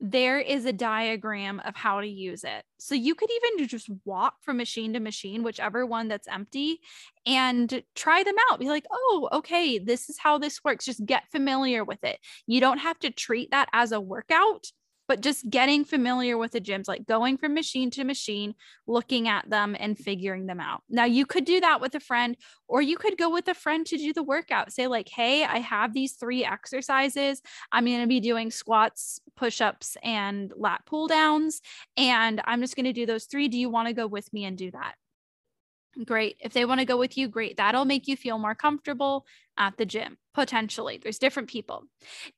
there 0.00 0.38
is 0.38 0.66
a 0.66 0.72
diagram 0.72 1.60
of 1.64 1.74
how 1.74 2.00
to 2.00 2.06
use 2.06 2.44
it. 2.44 2.64
So 2.78 2.94
you 2.94 3.14
could 3.14 3.30
even 3.30 3.66
just 3.66 3.88
walk 4.04 4.34
from 4.42 4.58
machine 4.58 4.92
to 4.92 5.00
machine, 5.00 5.42
whichever 5.42 5.86
one 5.86 6.08
that's 6.08 6.28
empty, 6.28 6.80
and 7.24 7.82
try 7.94 8.22
them 8.22 8.36
out. 8.50 8.60
Be 8.60 8.68
like, 8.68 8.86
oh, 8.90 9.28
okay, 9.32 9.78
this 9.78 10.08
is 10.10 10.18
how 10.18 10.38
this 10.38 10.62
works. 10.62 10.84
Just 10.84 11.04
get 11.06 11.30
familiar 11.30 11.84
with 11.84 12.04
it. 12.04 12.18
You 12.46 12.60
don't 12.60 12.78
have 12.78 12.98
to 13.00 13.10
treat 13.10 13.50
that 13.52 13.68
as 13.72 13.92
a 13.92 14.00
workout. 14.00 14.66
But 15.08 15.20
just 15.20 15.48
getting 15.48 15.84
familiar 15.84 16.36
with 16.36 16.52
the 16.52 16.60
gyms, 16.60 16.88
like 16.88 17.06
going 17.06 17.36
from 17.36 17.54
machine 17.54 17.90
to 17.92 18.04
machine, 18.04 18.54
looking 18.86 19.28
at 19.28 19.48
them 19.48 19.76
and 19.78 19.98
figuring 19.98 20.46
them 20.46 20.60
out. 20.60 20.82
Now, 20.88 21.04
you 21.04 21.26
could 21.26 21.44
do 21.44 21.60
that 21.60 21.80
with 21.80 21.94
a 21.94 22.00
friend, 22.00 22.36
or 22.68 22.82
you 22.82 22.96
could 22.96 23.16
go 23.16 23.30
with 23.30 23.48
a 23.48 23.54
friend 23.54 23.86
to 23.86 23.96
do 23.96 24.12
the 24.12 24.22
workout. 24.22 24.72
Say, 24.72 24.86
like, 24.86 25.08
hey, 25.08 25.44
I 25.44 25.58
have 25.58 25.94
these 25.94 26.14
three 26.14 26.44
exercises. 26.44 27.42
I'm 27.72 27.84
going 27.84 28.00
to 28.00 28.06
be 28.06 28.20
doing 28.20 28.50
squats, 28.50 29.20
push 29.36 29.60
ups, 29.60 29.96
and 30.02 30.52
lat 30.56 30.82
pull 30.86 31.06
downs. 31.06 31.60
And 31.96 32.40
I'm 32.44 32.60
just 32.60 32.76
going 32.76 32.84
to 32.84 32.92
do 32.92 33.06
those 33.06 33.24
three. 33.24 33.48
Do 33.48 33.58
you 33.58 33.70
want 33.70 33.88
to 33.88 33.94
go 33.94 34.06
with 34.06 34.32
me 34.32 34.44
and 34.44 34.56
do 34.56 34.70
that? 34.72 34.94
Great. 36.04 36.36
If 36.40 36.52
they 36.52 36.66
want 36.66 36.80
to 36.80 36.86
go 36.86 36.98
with 36.98 37.16
you, 37.16 37.26
great. 37.26 37.56
That'll 37.56 37.86
make 37.86 38.06
you 38.06 38.16
feel 38.16 38.38
more 38.38 38.54
comfortable 38.54 39.24
at 39.58 39.76
the 39.76 39.86
gym, 39.86 40.18
potentially. 40.34 40.98
There's 41.02 41.18
different 41.18 41.48
people. 41.48 41.84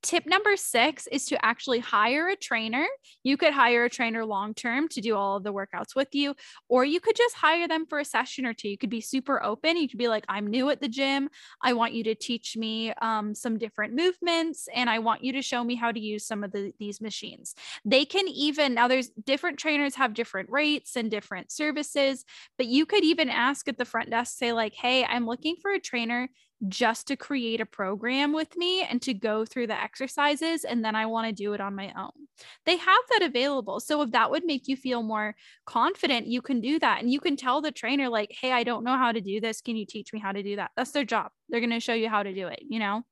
Tip 0.03 0.27
number 0.27 0.57
six 0.57 1.07
is 1.09 1.27
to 1.27 1.45
actually 1.45 1.81
hire 1.81 2.29
a 2.29 2.37
trainer. 2.37 2.87
You 3.23 3.37
could 3.37 3.53
hire 3.53 3.85
a 3.85 3.91
trainer 3.91 4.25
long 4.25 4.55
term 4.55 4.89
to 4.89 5.01
do 5.01 5.17
all 5.17 5.37
of 5.37 5.45
the 5.45 5.53
workouts 5.53 5.95
with 5.97 6.15
you, 6.15 6.35
or 6.69 6.85
you 6.85 7.01
could 7.01 7.17
just 7.17 7.35
hire 7.35 7.67
them 7.67 7.87
for 7.87 7.99
a 7.99 8.05
session 8.05 8.47
or 8.47 8.55
two. 8.55 8.69
You 8.69 8.79
could 8.79 8.91
be 8.91 9.01
super 9.01 9.43
open. 9.43 9.77
You 9.77 9.89
could 9.89 9.99
be 9.99 10.09
like, 10.09 10.25
I'm 10.29 10.47
new 10.47 10.71
at 10.71 10.81
the 10.81 10.89
gym. 10.89 11.29
I 11.63 11.73
want 11.73 11.93
you 11.93 12.05
to 12.05 12.15
teach 12.15 12.57
me 12.57 12.93
um, 13.03 13.35
some 13.35 13.59
different 13.59 13.95
movements, 13.95 14.69
and 14.75 14.89
I 14.89 15.01
want 15.01 15.25
you 15.25 15.33
to 15.33 15.43
show 15.43 15.65
me 15.65 15.75
how 15.75 15.91
to 15.91 16.01
use 16.01 16.27
some 16.27 16.45
of 16.45 16.53
the, 16.53 16.73
these 16.79 17.01
machines. 17.01 17.55
They 17.85 18.05
can 18.05 18.29
even, 18.29 18.75
now 18.75 18.89
there's 18.89 19.09
different 19.09 19.59
trainers 19.59 19.97
have 19.97 20.15
different 20.15 20.51
rates 20.51 20.97
and 20.97 21.11
different 21.11 21.51
services, 21.51 22.25
but 22.57 22.67
you 22.67 22.87
could 22.87 23.05
even 23.05 23.29
ask 23.29 23.67
at 23.69 23.79
the 23.79 23.85
front 23.85 24.11
desk, 24.11 24.39
say, 24.39 24.53
like, 24.53 24.75
hey, 24.75 25.05
I'm 25.05 25.27
looking 25.27 25.57
for 25.61 25.73
a 25.73 25.81
trainer 25.81 26.29
just 26.67 27.07
to 27.07 27.17
create 27.17 27.61
a 27.61 27.67
program 27.67 28.33
with 28.33 28.57
me 28.57 28.83
and 28.83 29.01
to 29.03 29.15
go 29.15 29.45
through 29.45 29.69
the 29.69 29.81
exercises 29.81 30.65
and 30.65 30.85
then 30.85 30.97
I 30.97 31.07
want 31.07 31.29
to 31.29 31.33
do 31.33 31.53
it 31.53 31.61
on 31.61 31.77
my 31.77 31.93
own. 31.97 32.27
They 32.67 32.77
have 32.77 33.01
that 33.11 33.23
available. 33.23 33.79
So 33.81 34.03
if 34.03 34.11
that 34.11 34.31
would 34.31 34.45
make 34.45 34.67
you 34.67 34.77
feel 34.77 35.03
more 35.03 35.37
confident, 35.67 36.27
you 36.27 36.43
can 36.43 36.61
do 36.61 36.79
that 36.81 37.01
and 37.01 37.13
you 37.13 37.21
can 37.21 37.37
tell 37.37 37.61
the 37.61 37.71
trainer 37.71 38.09
like, 38.09 38.33
"Hey, 38.41 38.53
I 38.53 38.65
don't 38.65 38.85
know 38.85 38.97
how 38.97 39.13
to 39.13 39.21
do 39.21 39.41
this. 39.41 39.61
Can 39.61 39.77
you 39.77 39.87
teach 39.87 40.13
me 40.13 40.19
how 40.21 40.33
to 40.33 40.43
do 40.43 40.57
that?" 40.57 40.73
That's 40.77 40.91
their 40.93 41.05
job. 41.05 41.31
They're 41.49 41.61
going 41.61 41.71
to 41.71 41.81
show 41.81 41.95
you 41.95 42.09
how 42.09 42.23
to 42.23 42.35
do 42.35 42.49
it, 42.49 42.61
you 42.69 42.79
know? 42.81 43.05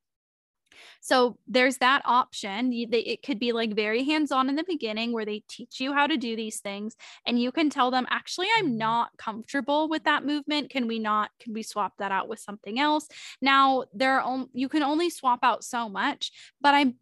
So 1.00 1.38
there's 1.46 1.78
that 1.78 2.02
option. 2.04 2.70
They, 2.70 3.00
it 3.00 3.22
could 3.22 3.38
be 3.38 3.52
like 3.52 3.74
very 3.74 4.04
hands 4.04 4.32
on 4.32 4.48
in 4.48 4.56
the 4.56 4.64
beginning 4.64 5.12
where 5.12 5.24
they 5.24 5.42
teach 5.48 5.80
you 5.80 5.92
how 5.92 6.06
to 6.06 6.16
do 6.16 6.36
these 6.36 6.60
things 6.60 6.96
and 7.26 7.40
you 7.40 7.52
can 7.52 7.70
tell 7.70 7.90
them, 7.90 8.06
actually, 8.10 8.48
I'm 8.58 8.66
mm-hmm. 8.66 8.78
not 8.78 9.10
comfortable 9.16 9.88
with 9.88 10.04
that 10.04 10.24
movement. 10.24 10.70
Can 10.70 10.86
we 10.86 10.98
not, 10.98 11.30
can 11.40 11.52
we 11.52 11.62
swap 11.62 11.94
that 11.98 12.12
out 12.12 12.28
with 12.28 12.40
something 12.40 12.78
else? 12.78 13.08
Now, 13.40 13.84
there 13.92 14.20
are, 14.20 14.46
you 14.52 14.68
can 14.68 14.82
only 14.82 15.10
swap 15.10 15.40
out 15.42 15.64
so 15.64 15.88
much, 15.88 16.32
but 16.60 16.74
I'm 16.74 16.96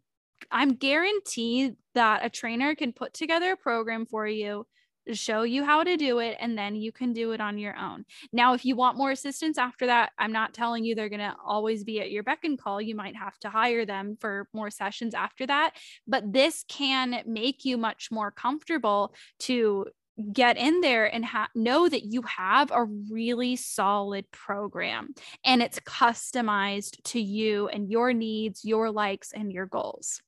I'm 0.51 0.75
guaranteed 0.75 1.75
that 1.95 2.25
a 2.25 2.29
trainer 2.29 2.75
can 2.75 2.93
put 2.93 3.13
together 3.13 3.53
a 3.53 3.57
program 3.57 4.05
for 4.05 4.27
you 4.27 4.67
show 5.13 5.43
you 5.43 5.63
how 5.63 5.83
to 5.83 5.97
do 5.97 6.19
it 6.19 6.37
and 6.39 6.57
then 6.57 6.75
you 6.75 6.91
can 6.91 7.13
do 7.13 7.31
it 7.31 7.41
on 7.41 7.57
your 7.57 7.75
own. 7.77 8.05
Now, 8.31 8.53
if 8.53 8.65
you 8.65 8.75
want 8.75 8.97
more 8.97 9.11
assistance 9.11 9.57
after 9.57 9.85
that, 9.87 10.11
I'm 10.17 10.31
not 10.31 10.53
telling 10.53 10.83
you 10.83 10.95
they're 10.95 11.09
going 11.09 11.19
to 11.19 11.35
always 11.43 11.83
be 11.83 12.01
at 12.01 12.11
your 12.11 12.23
beck 12.23 12.43
and 12.43 12.59
call. 12.59 12.81
You 12.81 12.95
might 12.95 13.15
have 13.15 13.37
to 13.39 13.49
hire 13.49 13.85
them 13.85 14.17
for 14.19 14.47
more 14.53 14.69
sessions 14.69 15.13
after 15.13 15.45
that, 15.47 15.71
but 16.07 16.31
this 16.31 16.63
can 16.67 17.21
make 17.25 17.65
you 17.65 17.77
much 17.77 18.09
more 18.11 18.31
comfortable 18.31 19.13
to 19.39 19.85
get 20.31 20.57
in 20.57 20.81
there 20.81 21.13
and 21.13 21.25
ha- 21.25 21.49
know 21.55 21.89
that 21.89 22.05
you 22.05 22.21
have 22.23 22.71
a 22.71 22.85
really 22.85 23.55
solid 23.55 24.29
program 24.31 25.13
and 25.43 25.61
it's 25.61 25.79
customized 25.79 27.01
to 27.03 27.19
you 27.19 27.67
and 27.67 27.91
your 27.91 28.13
needs, 28.13 28.63
your 28.63 28.91
likes, 28.91 29.33
and 29.33 29.51
your 29.51 29.65
goals. 29.65 30.21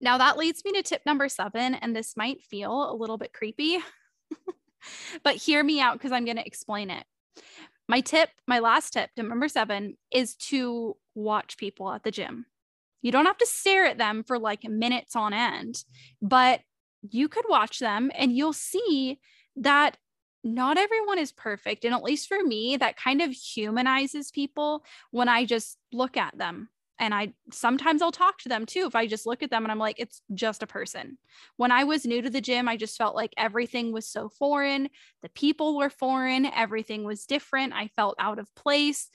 Now, 0.00 0.18
that 0.18 0.36
leads 0.36 0.62
me 0.64 0.72
to 0.72 0.82
tip 0.82 1.02
number 1.06 1.28
seven, 1.28 1.74
and 1.74 1.96
this 1.96 2.16
might 2.16 2.42
feel 2.42 2.90
a 2.90 2.94
little 2.94 3.16
bit 3.16 3.32
creepy, 3.32 3.78
but 5.24 5.36
hear 5.36 5.62
me 5.62 5.80
out 5.80 5.94
because 5.94 6.12
I'm 6.12 6.24
going 6.24 6.36
to 6.36 6.46
explain 6.46 6.90
it. 6.90 7.04
My 7.88 8.00
tip, 8.00 8.30
my 8.46 8.58
last 8.58 8.92
tip, 8.92 9.10
tip 9.16 9.26
number 9.26 9.48
seven, 9.48 9.96
is 10.10 10.34
to 10.36 10.96
watch 11.14 11.56
people 11.56 11.90
at 11.92 12.02
the 12.02 12.10
gym. 12.10 12.46
You 13.02 13.12
don't 13.12 13.26
have 13.26 13.38
to 13.38 13.46
stare 13.46 13.86
at 13.86 13.98
them 13.98 14.24
for 14.24 14.38
like 14.38 14.64
minutes 14.64 15.14
on 15.14 15.32
end, 15.32 15.84
but 16.20 16.60
you 17.02 17.28
could 17.28 17.44
watch 17.48 17.78
them 17.78 18.10
and 18.14 18.32
you'll 18.32 18.52
see 18.52 19.20
that 19.56 19.96
not 20.42 20.78
everyone 20.78 21.18
is 21.18 21.32
perfect. 21.32 21.84
And 21.84 21.94
at 21.94 22.02
least 22.02 22.28
for 22.28 22.42
me, 22.42 22.76
that 22.76 22.96
kind 22.96 23.22
of 23.22 23.30
humanizes 23.30 24.30
people 24.30 24.84
when 25.10 25.28
I 25.28 25.44
just 25.44 25.78
look 25.92 26.16
at 26.16 26.36
them 26.36 26.68
and 26.98 27.14
I 27.14 27.32
sometimes 27.52 28.02
I'll 28.02 28.12
talk 28.12 28.38
to 28.38 28.48
them 28.48 28.66
too. 28.66 28.86
If 28.86 28.94
I 28.94 29.06
just 29.06 29.26
look 29.26 29.42
at 29.42 29.50
them 29.50 29.64
and 29.64 29.72
I'm 29.72 29.78
like, 29.78 29.98
it's 29.98 30.22
just 30.34 30.62
a 30.62 30.66
person. 30.66 31.18
When 31.56 31.70
I 31.70 31.84
was 31.84 32.06
new 32.06 32.22
to 32.22 32.30
the 32.30 32.40
gym, 32.40 32.68
I 32.68 32.76
just 32.76 32.96
felt 32.96 33.14
like 33.14 33.32
everything 33.36 33.92
was 33.92 34.08
so 34.08 34.28
foreign. 34.28 34.88
The 35.22 35.28
people 35.30 35.76
were 35.76 35.90
foreign. 35.90 36.46
Everything 36.46 37.04
was 37.04 37.26
different. 37.26 37.72
I 37.74 37.88
felt 37.96 38.16
out 38.18 38.38
of 38.38 38.54
place. 38.54 39.08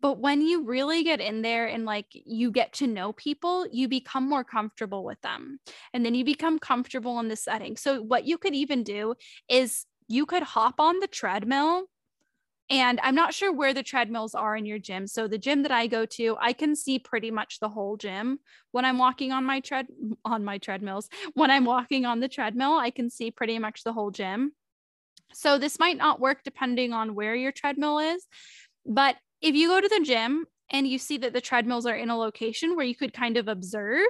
But 0.00 0.18
when 0.18 0.42
you 0.42 0.64
really 0.64 1.02
get 1.02 1.20
in 1.20 1.42
there 1.42 1.66
and 1.66 1.84
like 1.84 2.06
you 2.12 2.50
get 2.50 2.74
to 2.74 2.86
know 2.86 3.12
people, 3.12 3.66
you 3.72 3.88
become 3.88 4.28
more 4.28 4.44
comfortable 4.44 5.04
with 5.04 5.20
them. 5.22 5.58
And 5.94 6.04
then 6.04 6.14
you 6.14 6.24
become 6.24 6.58
comfortable 6.58 7.18
in 7.18 7.28
the 7.28 7.36
setting. 7.36 7.76
So, 7.76 8.02
what 8.02 8.26
you 8.26 8.36
could 8.36 8.54
even 8.54 8.82
do 8.82 9.14
is 9.48 9.86
you 10.06 10.26
could 10.26 10.42
hop 10.42 10.80
on 10.80 11.00
the 11.00 11.06
treadmill 11.06 11.86
and 12.68 12.98
I'm 13.02 13.14
not 13.14 13.32
sure 13.32 13.52
where 13.52 13.72
the 13.72 13.82
treadmills 13.82 14.34
are 14.34 14.56
in 14.56 14.66
your 14.66 14.78
gym. 14.78 15.06
So 15.06 15.28
the 15.28 15.38
gym 15.38 15.62
that 15.62 15.70
I 15.70 15.86
go 15.86 16.04
to, 16.04 16.36
I 16.40 16.52
can 16.52 16.74
see 16.74 16.98
pretty 16.98 17.30
much 17.30 17.60
the 17.60 17.68
whole 17.68 17.96
gym 17.96 18.40
when 18.72 18.84
I'm 18.84 18.98
walking 18.98 19.30
on 19.32 19.44
my 19.44 19.60
tread 19.60 19.86
on 20.24 20.44
my 20.44 20.58
treadmills. 20.58 21.08
When 21.34 21.50
I'm 21.50 21.64
walking 21.64 22.04
on 22.04 22.20
the 22.20 22.28
treadmill, 22.28 22.74
I 22.74 22.90
can 22.90 23.10
see 23.10 23.30
pretty 23.30 23.58
much 23.58 23.84
the 23.84 23.92
whole 23.92 24.10
gym. 24.10 24.52
So 25.32 25.58
this 25.58 25.78
might 25.78 25.96
not 25.96 26.20
work 26.20 26.42
depending 26.44 26.92
on 26.92 27.14
where 27.14 27.34
your 27.34 27.52
treadmill 27.52 27.98
is, 27.98 28.26
but 28.84 29.16
if 29.40 29.54
you 29.54 29.68
go 29.68 29.80
to 29.80 29.88
the 29.88 30.04
gym 30.04 30.46
and 30.70 30.86
you 30.86 30.98
see 30.98 31.18
that 31.18 31.32
the 31.32 31.40
treadmills 31.40 31.86
are 31.86 31.94
in 31.94 32.10
a 32.10 32.16
location 32.16 32.74
where 32.74 32.86
you 32.86 32.94
could 32.94 33.12
kind 33.12 33.36
of 33.36 33.48
observe 33.48 34.06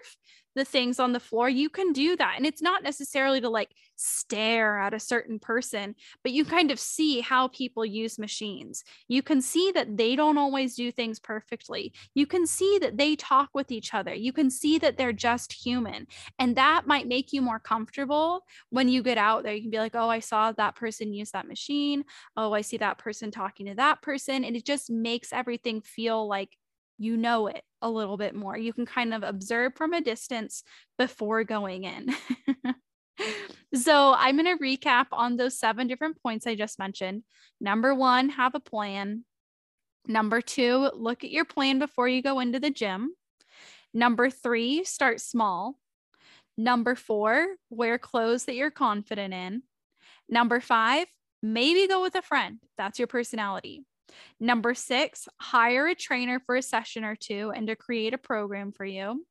the 0.56 0.64
things 0.64 0.98
on 0.98 1.12
the 1.12 1.20
floor, 1.20 1.48
you 1.48 1.68
can 1.68 1.92
do 1.92 2.16
that. 2.16 2.34
And 2.36 2.46
it's 2.46 2.62
not 2.62 2.82
necessarily 2.82 3.40
to 3.42 3.48
like 3.48 3.70
stare 3.94 4.78
at 4.80 4.94
a 4.94 4.98
certain 4.98 5.38
person, 5.38 5.94
but 6.22 6.32
you 6.32 6.44
kind 6.44 6.70
of 6.70 6.80
see 6.80 7.20
how 7.20 7.48
people 7.48 7.84
use 7.84 8.18
machines. 8.18 8.82
You 9.06 9.22
can 9.22 9.42
see 9.42 9.70
that 9.72 9.96
they 9.98 10.16
don't 10.16 10.38
always 10.38 10.74
do 10.74 10.90
things 10.90 11.20
perfectly. 11.20 11.92
You 12.14 12.26
can 12.26 12.46
see 12.46 12.78
that 12.80 12.96
they 12.96 13.16
talk 13.16 13.50
with 13.52 13.70
each 13.70 13.92
other. 13.92 14.14
You 14.14 14.32
can 14.32 14.50
see 14.50 14.78
that 14.78 14.96
they're 14.96 15.12
just 15.12 15.52
human. 15.52 16.06
And 16.38 16.56
that 16.56 16.86
might 16.86 17.06
make 17.06 17.34
you 17.34 17.42
more 17.42 17.60
comfortable 17.60 18.44
when 18.70 18.88
you 18.88 19.02
get 19.02 19.18
out 19.18 19.42
there. 19.42 19.52
You 19.52 19.60
can 19.60 19.70
be 19.70 19.78
like, 19.78 19.94
oh, 19.94 20.08
I 20.08 20.20
saw 20.20 20.52
that 20.52 20.74
person 20.74 21.12
use 21.12 21.32
that 21.32 21.46
machine. 21.46 22.04
Oh, 22.34 22.54
I 22.54 22.62
see 22.62 22.78
that 22.78 22.98
person 22.98 23.30
talking 23.30 23.66
to 23.66 23.74
that 23.74 24.00
person. 24.00 24.42
And 24.42 24.56
it 24.56 24.64
just 24.64 24.90
makes 24.90 25.34
everything 25.34 25.82
feel 25.82 26.26
like 26.26 26.56
you 26.98 27.16
know 27.16 27.46
it 27.48 27.62
a 27.82 27.90
little 27.90 28.16
bit 28.16 28.34
more. 28.34 28.56
You 28.56 28.72
can 28.72 28.86
kind 28.86 29.14
of 29.14 29.22
observe 29.22 29.74
from 29.74 29.92
a 29.92 30.00
distance 30.00 30.62
before 30.98 31.44
going 31.44 31.84
in. 31.84 32.14
so, 33.74 34.14
I'm 34.16 34.36
going 34.36 34.58
to 34.58 34.62
recap 34.62 35.06
on 35.12 35.36
those 35.36 35.58
seven 35.58 35.86
different 35.86 36.20
points 36.22 36.46
I 36.46 36.54
just 36.54 36.78
mentioned. 36.78 37.22
Number 37.60 37.94
one, 37.94 38.30
have 38.30 38.54
a 38.54 38.60
plan. 38.60 39.24
Number 40.08 40.40
two, 40.40 40.90
look 40.94 41.24
at 41.24 41.30
your 41.30 41.44
plan 41.44 41.78
before 41.78 42.08
you 42.08 42.22
go 42.22 42.40
into 42.40 42.60
the 42.60 42.70
gym. 42.70 43.14
Number 43.92 44.30
three, 44.30 44.84
start 44.84 45.20
small. 45.20 45.78
Number 46.56 46.94
four, 46.94 47.46
wear 47.70 47.98
clothes 47.98 48.44
that 48.44 48.54
you're 48.54 48.70
confident 48.70 49.34
in. 49.34 49.62
Number 50.28 50.60
five, 50.60 51.06
maybe 51.42 51.86
go 51.88 52.02
with 52.02 52.14
a 52.14 52.22
friend. 52.22 52.58
That's 52.78 52.98
your 52.98 53.08
personality. 53.08 53.84
Number 54.38 54.74
six, 54.74 55.28
hire 55.40 55.88
a 55.88 55.94
trainer 55.94 56.40
for 56.40 56.56
a 56.56 56.62
session 56.62 57.04
or 57.04 57.16
two 57.16 57.52
and 57.54 57.66
to 57.68 57.76
create 57.76 58.14
a 58.14 58.18
program 58.18 58.72
for 58.72 58.84
you. 58.84 59.24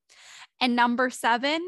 And 0.59 0.75
number 0.75 1.09
seven, 1.09 1.67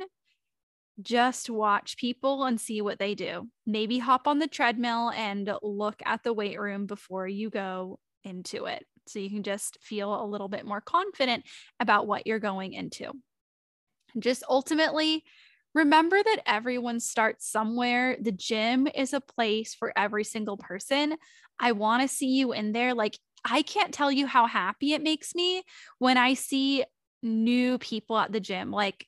just 1.01 1.49
watch 1.49 1.97
people 1.97 2.45
and 2.45 2.59
see 2.59 2.81
what 2.81 2.99
they 2.99 3.13
do. 3.13 3.47
Maybe 3.65 3.99
hop 3.99 4.27
on 4.27 4.39
the 4.39 4.47
treadmill 4.47 5.11
and 5.11 5.51
look 5.61 6.01
at 6.05 6.23
the 6.23 6.33
weight 6.33 6.59
room 6.59 6.87
before 6.87 7.27
you 7.27 7.49
go 7.49 7.99
into 8.23 8.65
it. 8.65 8.83
So 9.07 9.19
you 9.19 9.29
can 9.29 9.43
just 9.43 9.77
feel 9.81 10.21
a 10.21 10.25
little 10.25 10.49
bit 10.49 10.65
more 10.65 10.81
confident 10.81 11.45
about 11.79 12.07
what 12.07 12.25
you're 12.25 12.39
going 12.39 12.73
into. 12.73 13.11
Just 14.19 14.43
ultimately, 14.49 15.23
remember 15.77 16.21
that 16.21 16.41
everyone 16.45 16.99
starts 16.99 17.49
somewhere. 17.49 18.17
The 18.19 18.31
gym 18.31 18.87
is 18.93 19.13
a 19.13 19.21
place 19.21 19.73
for 19.73 19.93
every 19.95 20.23
single 20.23 20.57
person. 20.57 21.15
I 21.59 21.71
want 21.71 22.01
to 22.01 22.07
see 22.07 22.27
you 22.35 22.51
in 22.53 22.71
there. 22.71 22.93
Like, 22.93 23.17
I 23.45 23.61
can't 23.61 23.93
tell 23.93 24.11
you 24.11 24.27
how 24.27 24.47
happy 24.47 24.93
it 24.93 25.03
makes 25.03 25.33
me 25.33 25.63
when 25.99 26.17
I 26.17 26.33
see 26.33 26.83
new 27.23 27.77
people 27.77 28.17
at 28.17 28.31
the 28.31 28.39
gym. 28.39 28.71
Like, 28.71 29.07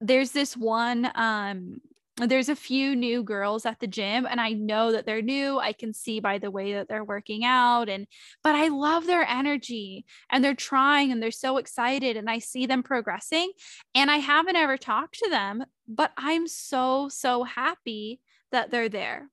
there's 0.00 0.32
this 0.32 0.56
one 0.56 1.10
um 1.14 1.80
there's 2.26 2.48
a 2.48 2.56
few 2.56 2.94
new 2.96 3.22
girls 3.22 3.64
at 3.64 3.80
the 3.80 3.86
gym 3.86 4.26
and 4.28 4.40
I 4.40 4.52
know 4.52 4.92
that 4.92 5.06
they're 5.06 5.22
new. 5.22 5.58
I 5.58 5.72
can 5.72 5.92
see 5.92 6.20
by 6.20 6.38
the 6.38 6.50
way 6.50 6.74
that 6.74 6.88
they're 6.88 7.04
working 7.04 7.44
out 7.44 7.88
and 7.88 8.06
but 8.42 8.54
I 8.54 8.68
love 8.68 9.06
their 9.06 9.26
energy 9.26 10.04
and 10.30 10.42
they're 10.42 10.54
trying 10.54 11.12
and 11.12 11.22
they're 11.22 11.30
so 11.30 11.56
excited 11.56 12.16
and 12.16 12.28
I 12.28 12.38
see 12.38 12.66
them 12.66 12.82
progressing 12.82 13.52
and 13.94 14.10
I 14.10 14.16
haven't 14.16 14.56
ever 14.56 14.76
talked 14.76 15.18
to 15.18 15.30
them, 15.30 15.64
but 15.88 16.12
I'm 16.16 16.46
so 16.46 17.08
so 17.08 17.44
happy 17.44 18.20
that 18.52 18.70
they're 18.70 18.88
there. 18.88 19.28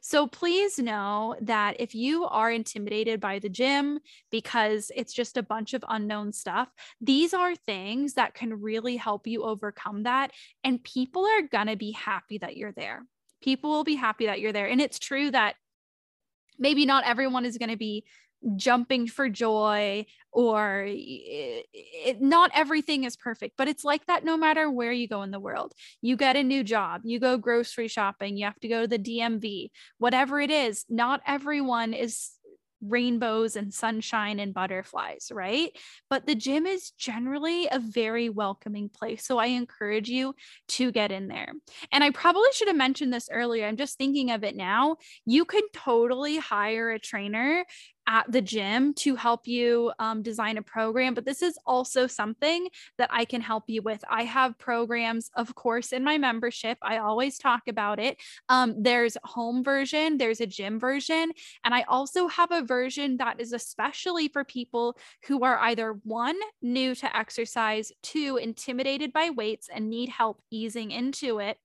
So 0.00 0.26
please 0.26 0.78
know 0.78 1.36
that 1.40 1.80
if 1.80 1.94
you 1.94 2.24
are 2.24 2.50
intimidated 2.50 3.20
by 3.20 3.38
the 3.38 3.48
gym 3.48 4.00
because 4.30 4.90
it's 4.94 5.12
just 5.12 5.36
a 5.36 5.42
bunch 5.42 5.74
of 5.74 5.84
unknown 5.88 6.32
stuff, 6.32 6.68
these 7.00 7.34
are 7.34 7.54
things 7.54 8.14
that 8.14 8.34
can 8.34 8.60
really 8.60 8.96
help 8.96 9.26
you 9.26 9.42
overcome 9.42 10.04
that. 10.04 10.30
And 10.62 10.82
people 10.82 11.24
are 11.26 11.42
going 11.42 11.68
to 11.68 11.76
be 11.76 11.92
happy 11.92 12.38
that 12.38 12.56
you're 12.56 12.72
there. 12.72 13.02
People 13.42 13.70
will 13.70 13.84
be 13.84 13.94
happy 13.94 14.26
that 14.26 14.40
you're 14.40 14.52
there. 14.52 14.68
And 14.68 14.80
it's 14.80 14.98
true 14.98 15.30
that 15.30 15.56
maybe 16.58 16.86
not 16.86 17.04
everyone 17.04 17.44
is 17.44 17.58
going 17.58 17.70
to 17.70 17.76
be 17.76 18.04
jumping 18.56 19.06
for 19.06 19.28
joy 19.28 20.04
or 20.32 20.84
it, 20.86 21.66
it, 21.72 22.20
not 22.20 22.50
everything 22.54 23.04
is 23.04 23.16
perfect 23.16 23.54
but 23.56 23.68
it's 23.68 23.84
like 23.84 24.04
that 24.06 24.24
no 24.24 24.36
matter 24.36 24.70
where 24.70 24.92
you 24.92 25.08
go 25.08 25.22
in 25.22 25.30
the 25.30 25.40
world 25.40 25.72
you 26.02 26.16
get 26.16 26.36
a 26.36 26.42
new 26.42 26.62
job 26.62 27.00
you 27.04 27.18
go 27.18 27.38
grocery 27.38 27.88
shopping 27.88 28.36
you 28.36 28.44
have 28.44 28.58
to 28.60 28.68
go 28.68 28.82
to 28.82 28.88
the 28.88 28.98
DMV 28.98 29.70
whatever 29.98 30.40
it 30.40 30.50
is 30.50 30.84
not 30.88 31.20
everyone 31.26 31.94
is 31.94 32.32
rainbows 32.88 33.56
and 33.56 33.72
sunshine 33.72 34.38
and 34.38 34.54
butterflies, 34.54 35.30
right? 35.32 35.70
But 36.10 36.26
the 36.26 36.34
gym 36.34 36.66
is 36.66 36.90
generally 36.98 37.66
a 37.70 37.78
very 37.78 38.28
welcoming 38.28 38.88
place. 38.88 39.26
So 39.26 39.38
I 39.38 39.46
encourage 39.46 40.08
you 40.08 40.34
to 40.68 40.92
get 40.92 41.12
in 41.12 41.28
there. 41.28 41.52
And 41.92 42.04
I 42.04 42.10
probably 42.10 42.48
should 42.52 42.68
have 42.68 42.76
mentioned 42.76 43.12
this 43.12 43.28
earlier. 43.32 43.66
I'm 43.66 43.76
just 43.76 43.98
thinking 43.98 44.30
of 44.30 44.44
it 44.44 44.56
now. 44.56 44.96
You 45.24 45.44
could 45.44 45.64
totally 45.72 46.38
hire 46.38 46.90
a 46.90 46.98
trainer 46.98 47.64
at 48.06 48.30
the 48.30 48.42
gym 48.42 48.94
to 48.94 49.16
help 49.16 49.46
you 49.46 49.92
um, 49.98 50.22
design 50.22 50.56
a 50.56 50.62
program, 50.62 51.14
but 51.14 51.24
this 51.24 51.42
is 51.42 51.58
also 51.66 52.06
something 52.06 52.68
that 52.98 53.10
I 53.12 53.24
can 53.24 53.40
help 53.40 53.64
you 53.68 53.82
with. 53.82 54.04
I 54.08 54.24
have 54.24 54.58
programs, 54.58 55.30
of 55.36 55.54
course, 55.54 55.92
in 55.92 56.04
my 56.04 56.18
membership. 56.18 56.78
I 56.82 56.98
always 56.98 57.38
talk 57.38 57.62
about 57.68 57.98
it. 57.98 58.18
Um, 58.48 58.74
there's 58.78 59.16
home 59.24 59.64
version, 59.64 60.18
there's 60.18 60.40
a 60.40 60.46
gym 60.46 60.78
version, 60.78 61.32
and 61.64 61.74
I 61.74 61.82
also 61.82 62.28
have 62.28 62.50
a 62.50 62.62
version 62.62 63.16
that 63.18 63.40
is 63.40 63.52
especially 63.52 64.28
for 64.28 64.44
people 64.44 64.96
who 65.26 65.44
are 65.44 65.58
either 65.58 65.92
one, 66.04 66.36
new 66.62 66.94
to 66.94 67.16
exercise, 67.16 67.92
two, 68.02 68.36
intimidated 68.36 69.12
by 69.12 69.30
weights 69.30 69.68
and 69.72 69.88
need 69.88 70.08
help 70.08 70.42
easing 70.50 70.90
into 70.90 71.38
it 71.38 71.58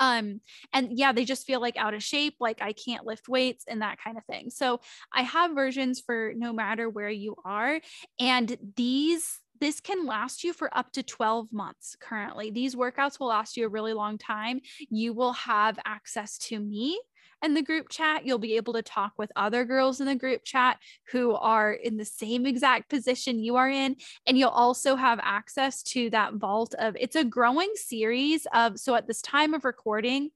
um 0.00 0.40
and 0.72 0.98
yeah 0.98 1.12
they 1.12 1.24
just 1.24 1.46
feel 1.46 1.60
like 1.60 1.76
out 1.76 1.94
of 1.94 2.02
shape 2.02 2.34
like 2.40 2.60
i 2.60 2.72
can't 2.72 3.06
lift 3.06 3.28
weights 3.28 3.64
and 3.68 3.82
that 3.82 3.98
kind 4.02 4.16
of 4.18 4.24
thing 4.24 4.50
so 4.50 4.80
i 5.12 5.22
have 5.22 5.52
versions 5.52 6.00
for 6.00 6.32
no 6.36 6.52
matter 6.52 6.88
where 6.88 7.10
you 7.10 7.36
are 7.44 7.80
and 8.18 8.56
these 8.76 9.38
this 9.60 9.78
can 9.78 10.06
last 10.06 10.42
you 10.42 10.52
for 10.52 10.74
up 10.76 10.90
to 10.92 11.02
12 11.02 11.52
months 11.52 11.94
currently. 12.00 12.50
These 12.50 12.74
workouts 12.74 13.20
will 13.20 13.26
last 13.26 13.58
you 13.58 13.66
a 13.66 13.68
really 13.68 13.92
long 13.92 14.16
time. 14.16 14.60
You 14.88 15.12
will 15.12 15.34
have 15.34 15.78
access 15.84 16.38
to 16.38 16.58
me 16.58 16.98
in 17.42 17.54
the 17.54 17.62
group 17.62 17.88
chat. 17.88 18.26
You'll 18.26 18.38
be 18.38 18.56
able 18.56 18.72
to 18.74 18.82
talk 18.82 19.12
with 19.16 19.32
other 19.36 19.64
girls 19.64 20.00
in 20.00 20.06
the 20.06 20.14
group 20.14 20.44
chat 20.44 20.78
who 21.10 21.34
are 21.34 21.72
in 21.72 21.96
the 21.96 22.04
same 22.04 22.46
exact 22.46 22.88
position 22.88 23.38
you 23.38 23.56
are 23.56 23.68
in. 23.68 23.96
And 24.26 24.38
you'll 24.38 24.50
also 24.50 24.96
have 24.96 25.20
access 25.22 25.82
to 25.84 26.10
that 26.10 26.34
vault 26.34 26.74
of 26.78 26.96
it's 26.98 27.16
a 27.16 27.24
growing 27.24 27.72
series 27.74 28.46
of, 28.52 28.78
so 28.78 28.94
at 28.94 29.06
this 29.06 29.22
time 29.22 29.54
of 29.54 29.64
recording, 29.64 30.30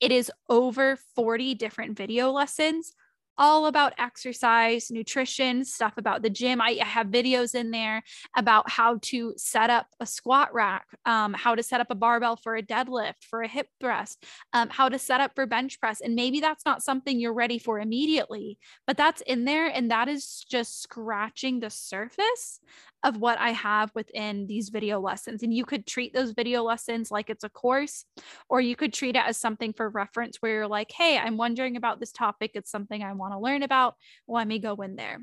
it 0.00 0.12
is 0.12 0.30
over 0.48 0.98
40 1.14 1.54
different 1.54 1.96
video 1.96 2.30
lessons 2.30 2.92
all 3.36 3.66
about 3.66 3.92
exercise, 3.98 4.90
nutrition, 4.90 5.64
stuff 5.64 5.94
about 5.96 6.22
the 6.22 6.30
gym. 6.30 6.60
I, 6.60 6.78
I 6.80 6.84
have 6.84 7.08
videos 7.08 7.54
in 7.54 7.70
there 7.70 8.02
about 8.36 8.70
how 8.70 8.98
to 9.02 9.34
set 9.36 9.70
up 9.70 9.86
a 10.00 10.06
squat 10.06 10.54
rack, 10.54 10.86
um, 11.04 11.34
how 11.34 11.54
to 11.54 11.62
set 11.62 11.80
up 11.80 11.90
a 11.90 11.94
barbell 11.94 12.36
for 12.36 12.56
a 12.56 12.62
deadlift, 12.62 13.24
for 13.28 13.42
a 13.42 13.48
hip 13.48 13.68
thrust, 13.80 14.24
um, 14.52 14.68
how 14.68 14.88
to 14.88 14.98
set 14.98 15.20
up 15.20 15.32
for 15.34 15.46
bench 15.46 15.80
press. 15.80 16.00
And 16.00 16.14
maybe 16.14 16.40
that's 16.40 16.64
not 16.64 16.82
something 16.82 17.18
you're 17.18 17.32
ready 17.32 17.58
for 17.58 17.80
immediately, 17.80 18.58
but 18.86 18.96
that's 18.96 19.22
in 19.22 19.44
there. 19.44 19.66
And 19.66 19.90
that 19.90 20.08
is 20.08 20.44
just 20.48 20.82
scratching 20.82 21.60
the 21.60 21.70
surface 21.70 22.60
of 23.04 23.18
what 23.18 23.38
I 23.38 23.50
have 23.50 23.90
within 23.94 24.46
these 24.46 24.70
video 24.70 24.98
lessons. 24.98 25.42
And 25.42 25.52
you 25.52 25.66
could 25.66 25.86
treat 25.86 26.14
those 26.14 26.30
video 26.30 26.62
lessons 26.62 27.10
like 27.10 27.28
it's 27.28 27.44
a 27.44 27.50
course, 27.50 28.06
or 28.48 28.60
you 28.62 28.74
could 28.76 28.94
treat 28.94 29.14
it 29.14 29.22
as 29.26 29.36
something 29.36 29.74
for 29.74 29.88
reference 29.90 30.38
where 30.40 30.52
you're 30.52 30.68
like, 30.68 30.90
hey, 30.90 31.18
I'm 31.18 31.36
wondering 31.36 31.76
about 31.76 32.00
this 32.00 32.12
topic. 32.12 32.52
It's 32.54 32.70
something 32.70 33.02
I 33.02 33.12
want 33.12 33.23
to 33.32 33.38
learn 33.38 33.62
about. 33.62 33.94
Let 34.28 34.46
me 34.46 34.58
go 34.58 34.74
in 34.76 34.96
there. 34.96 35.20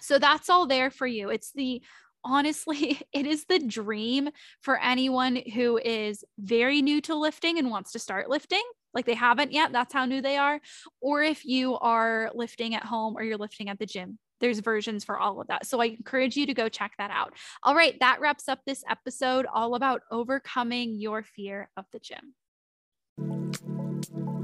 So 0.00 0.18
that's 0.18 0.50
all 0.50 0.66
there 0.66 0.90
for 0.90 1.06
you. 1.06 1.30
It's 1.30 1.52
the 1.52 1.82
honestly, 2.24 3.00
it 3.12 3.26
is 3.26 3.44
the 3.44 3.58
dream 3.58 4.30
for 4.60 4.78
anyone 4.80 5.36
who 5.54 5.78
is 5.78 6.24
very 6.38 6.82
new 6.82 7.00
to 7.02 7.14
lifting 7.14 7.58
and 7.58 7.70
wants 7.70 7.92
to 7.92 7.98
start 7.98 8.28
lifting. 8.28 8.62
Like 8.94 9.06
they 9.06 9.14
haven't 9.14 9.52
yet, 9.52 9.72
that's 9.72 9.94
how 9.94 10.04
new 10.04 10.20
they 10.20 10.36
are. 10.36 10.60
Or 11.00 11.22
if 11.22 11.44
you 11.44 11.78
are 11.78 12.30
lifting 12.34 12.74
at 12.74 12.84
home 12.84 13.16
or 13.16 13.22
you're 13.22 13.38
lifting 13.38 13.70
at 13.70 13.78
the 13.78 13.86
gym, 13.86 14.18
there's 14.40 14.58
versions 14.58 15.04
for 15.04 15.18
all 15.18 15.40
of 15.40 15.46
that. 15.46 15.66
So 15.66 15.80
I 15.80 15.86
encourage 15.86 16.36
you 16.36 16.46
to 16.46 16.54
go 16.54 16.68
check 16.68 16.92
that 16.98 17.10
out. 17.10 17.32
All 17.62 17.74
right, 17.74 17.98
that 18.00 18.20
wraps 18.20 18.48
up 18.48 18.58
this 18.66 18.84
episode 18.90 19.46
all 19.50 19.76
about 19.76 20.02
overcoming 20.10 20.98
your 20.98 21.22
fear 21.22 21.70
of 21.76 21.86
the 21.92 22.00
gym. 22.00 22.34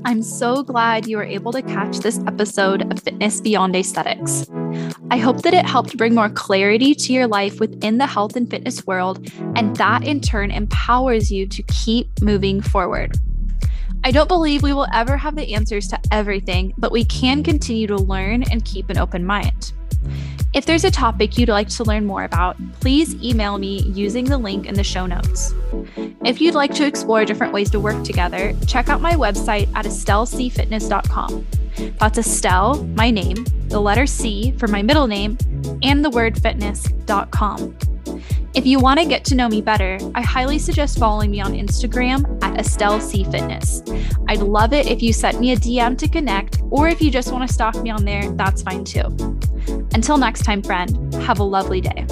I'm 0.04 0.22
so 0.22 0.62
glad 0.62 1.06
you 1.06 1.16
were 1.16 1.24
able 1.24 1.52
to 1.52 1.60
catch 1.60 1.98
this 1.98 2.18
episode 2.26 2.90
of 2.92 3.02
Fitness 3.02 3.40
Beyond 3.40 3.74
Aesthetics. 3.74 4.48
I 5.10 5.18
hope 5.18 5.42
that 5.42 5.54
it 5.54 5.66
helped 5.66 5.96
bring 5.96 6.14
more 6.14 6.30
clarity 6.30 6.94
to 6.94 7.12
your 7.12 7.26
life 7.26 7.60
within 7.60 7.98
the 7.98 8.06
health 8.06 8.36
and 8.36 8.48
fitness 8.48 8.86
world, 8.86 9.30
and 9.56 9.76
that 9.76 10.04
in 10.04 10.20
turn 10.20 10.50
empowers 10.50 11.32
you 11.32 11.46
to 11.48 11.62
keep 11.64 12.22
moving 12.22 12.60
forward. 12.60 13.16
I 14.04 14.10
don't 14.10 14.28
believe 14.28 14.62
we 14.62 14.72
will 14.72 14.86
ever 14.92 15.16
have 15.16 15.36
the 15.36 15.54
answers 15.54 15.88
to 15.88 15.98
everything, 16.10 16.72
but 16.78 16.92
we 16.92 17.04
can 17.04 17.42
continue 17.42 17.86
to 17.88 17.96
learn 17.96 18.42
and 18.50 18.64
keep 18.64 18.90
an 18.90 18.98
open 18.98 19.24
mind. 19.24 19.72
If 20.54 20.64
there's 20.64 20.84
a 20.84 20.90
topic 20.90 21.36
you'd 21.36 21.50
like 21.50 21.68
to 21.68 21.84
learn 21.84 22.06
more 22.06 22.24
about, 22.24 22.56
please 22.80 23.14
email 23.22 23.58
me 23.58 23.82
using 23.82 24.24
the 24.24 24.38
link 24.38 24.64
in 24.66 24.74
the 24.74 24.84
show 24.84 25.04
notes. 25.04 25.54
If 26.24 26.40
you'd 26.40 26.54
like 26.54 26.72
to 26.74 26.86
explore 26.86 27.26
different 27.26 27.52
ways 27.52 27.70
to 27.70 27.80
work 27.80 28.02
together, 28.02 28.54
check 28.66 28.88
out 28.88 29.02
my 29.02 29.12
website 29.12 29.68
at 29.74 29.84
estellecfitness.com. 29.84 31.46
That's 31.98 32.18
Estelle, 32.18 32.82
my 32.96 33.10
name, 33.10 33.44
the 33.68 33.80
letter 33.80 34.06
C 34.06 34.52
for 34.52 34.68
my 34.68 34.82
middle 34.82 35.06
name, 35.06 35.36
and 35.82 36.02
the 36.04 36.10
word 36.10 36.40
fitness.com. 36.40 37.76
If 38.54 38.66
you 38.66 38.80
want 38.80 38.98
to 39.00 39.06
get 39.06 39.24
to 39.26 39.34
know 39.34 39.48
me 39.48 39.60
better, 39.60 39.98
I 40.14 40.22
highly 40.22 40.58
suggest 40.58 40.98
following 40.98 41.30
me 41.30 41.40
on 41.40 41.52
Instagram 41.52 42.37
Estelle 42.58 43.00
C 43.00 43.24
Fitness. 43.24 43.82
I'd 44.28 44.40
love 44.40 44.72
it 44.72 44.86
if 44.86 45.02
you 45.02 45.12
sent 45.12 45.40
me 45.40 45.52
a 45.52 45.56
DM 45.56 45.96
to 45.98 46.08
connect, 46.08 46.60
or 46.70 46.88
if 46.88 47.00
you 47.00 47.10
just 47.10 47.32
want 47.32 47.48
to 47.48 47.52
stalk 47.52 47.80
me 47.82 47.90
on 47.90 48.04
there, 48.04 48.30
that's 48.32 48.62
fine 48.62 48.84
too. 48.84 49.04
Until 49.94 50.18
next 50.18 50.42
time, 50.42 50.62
friend, 50.62 51.14
have 51.14 51.38
a 51.38 51.44
lovely 51.44 51.80
day. 51.80 52.06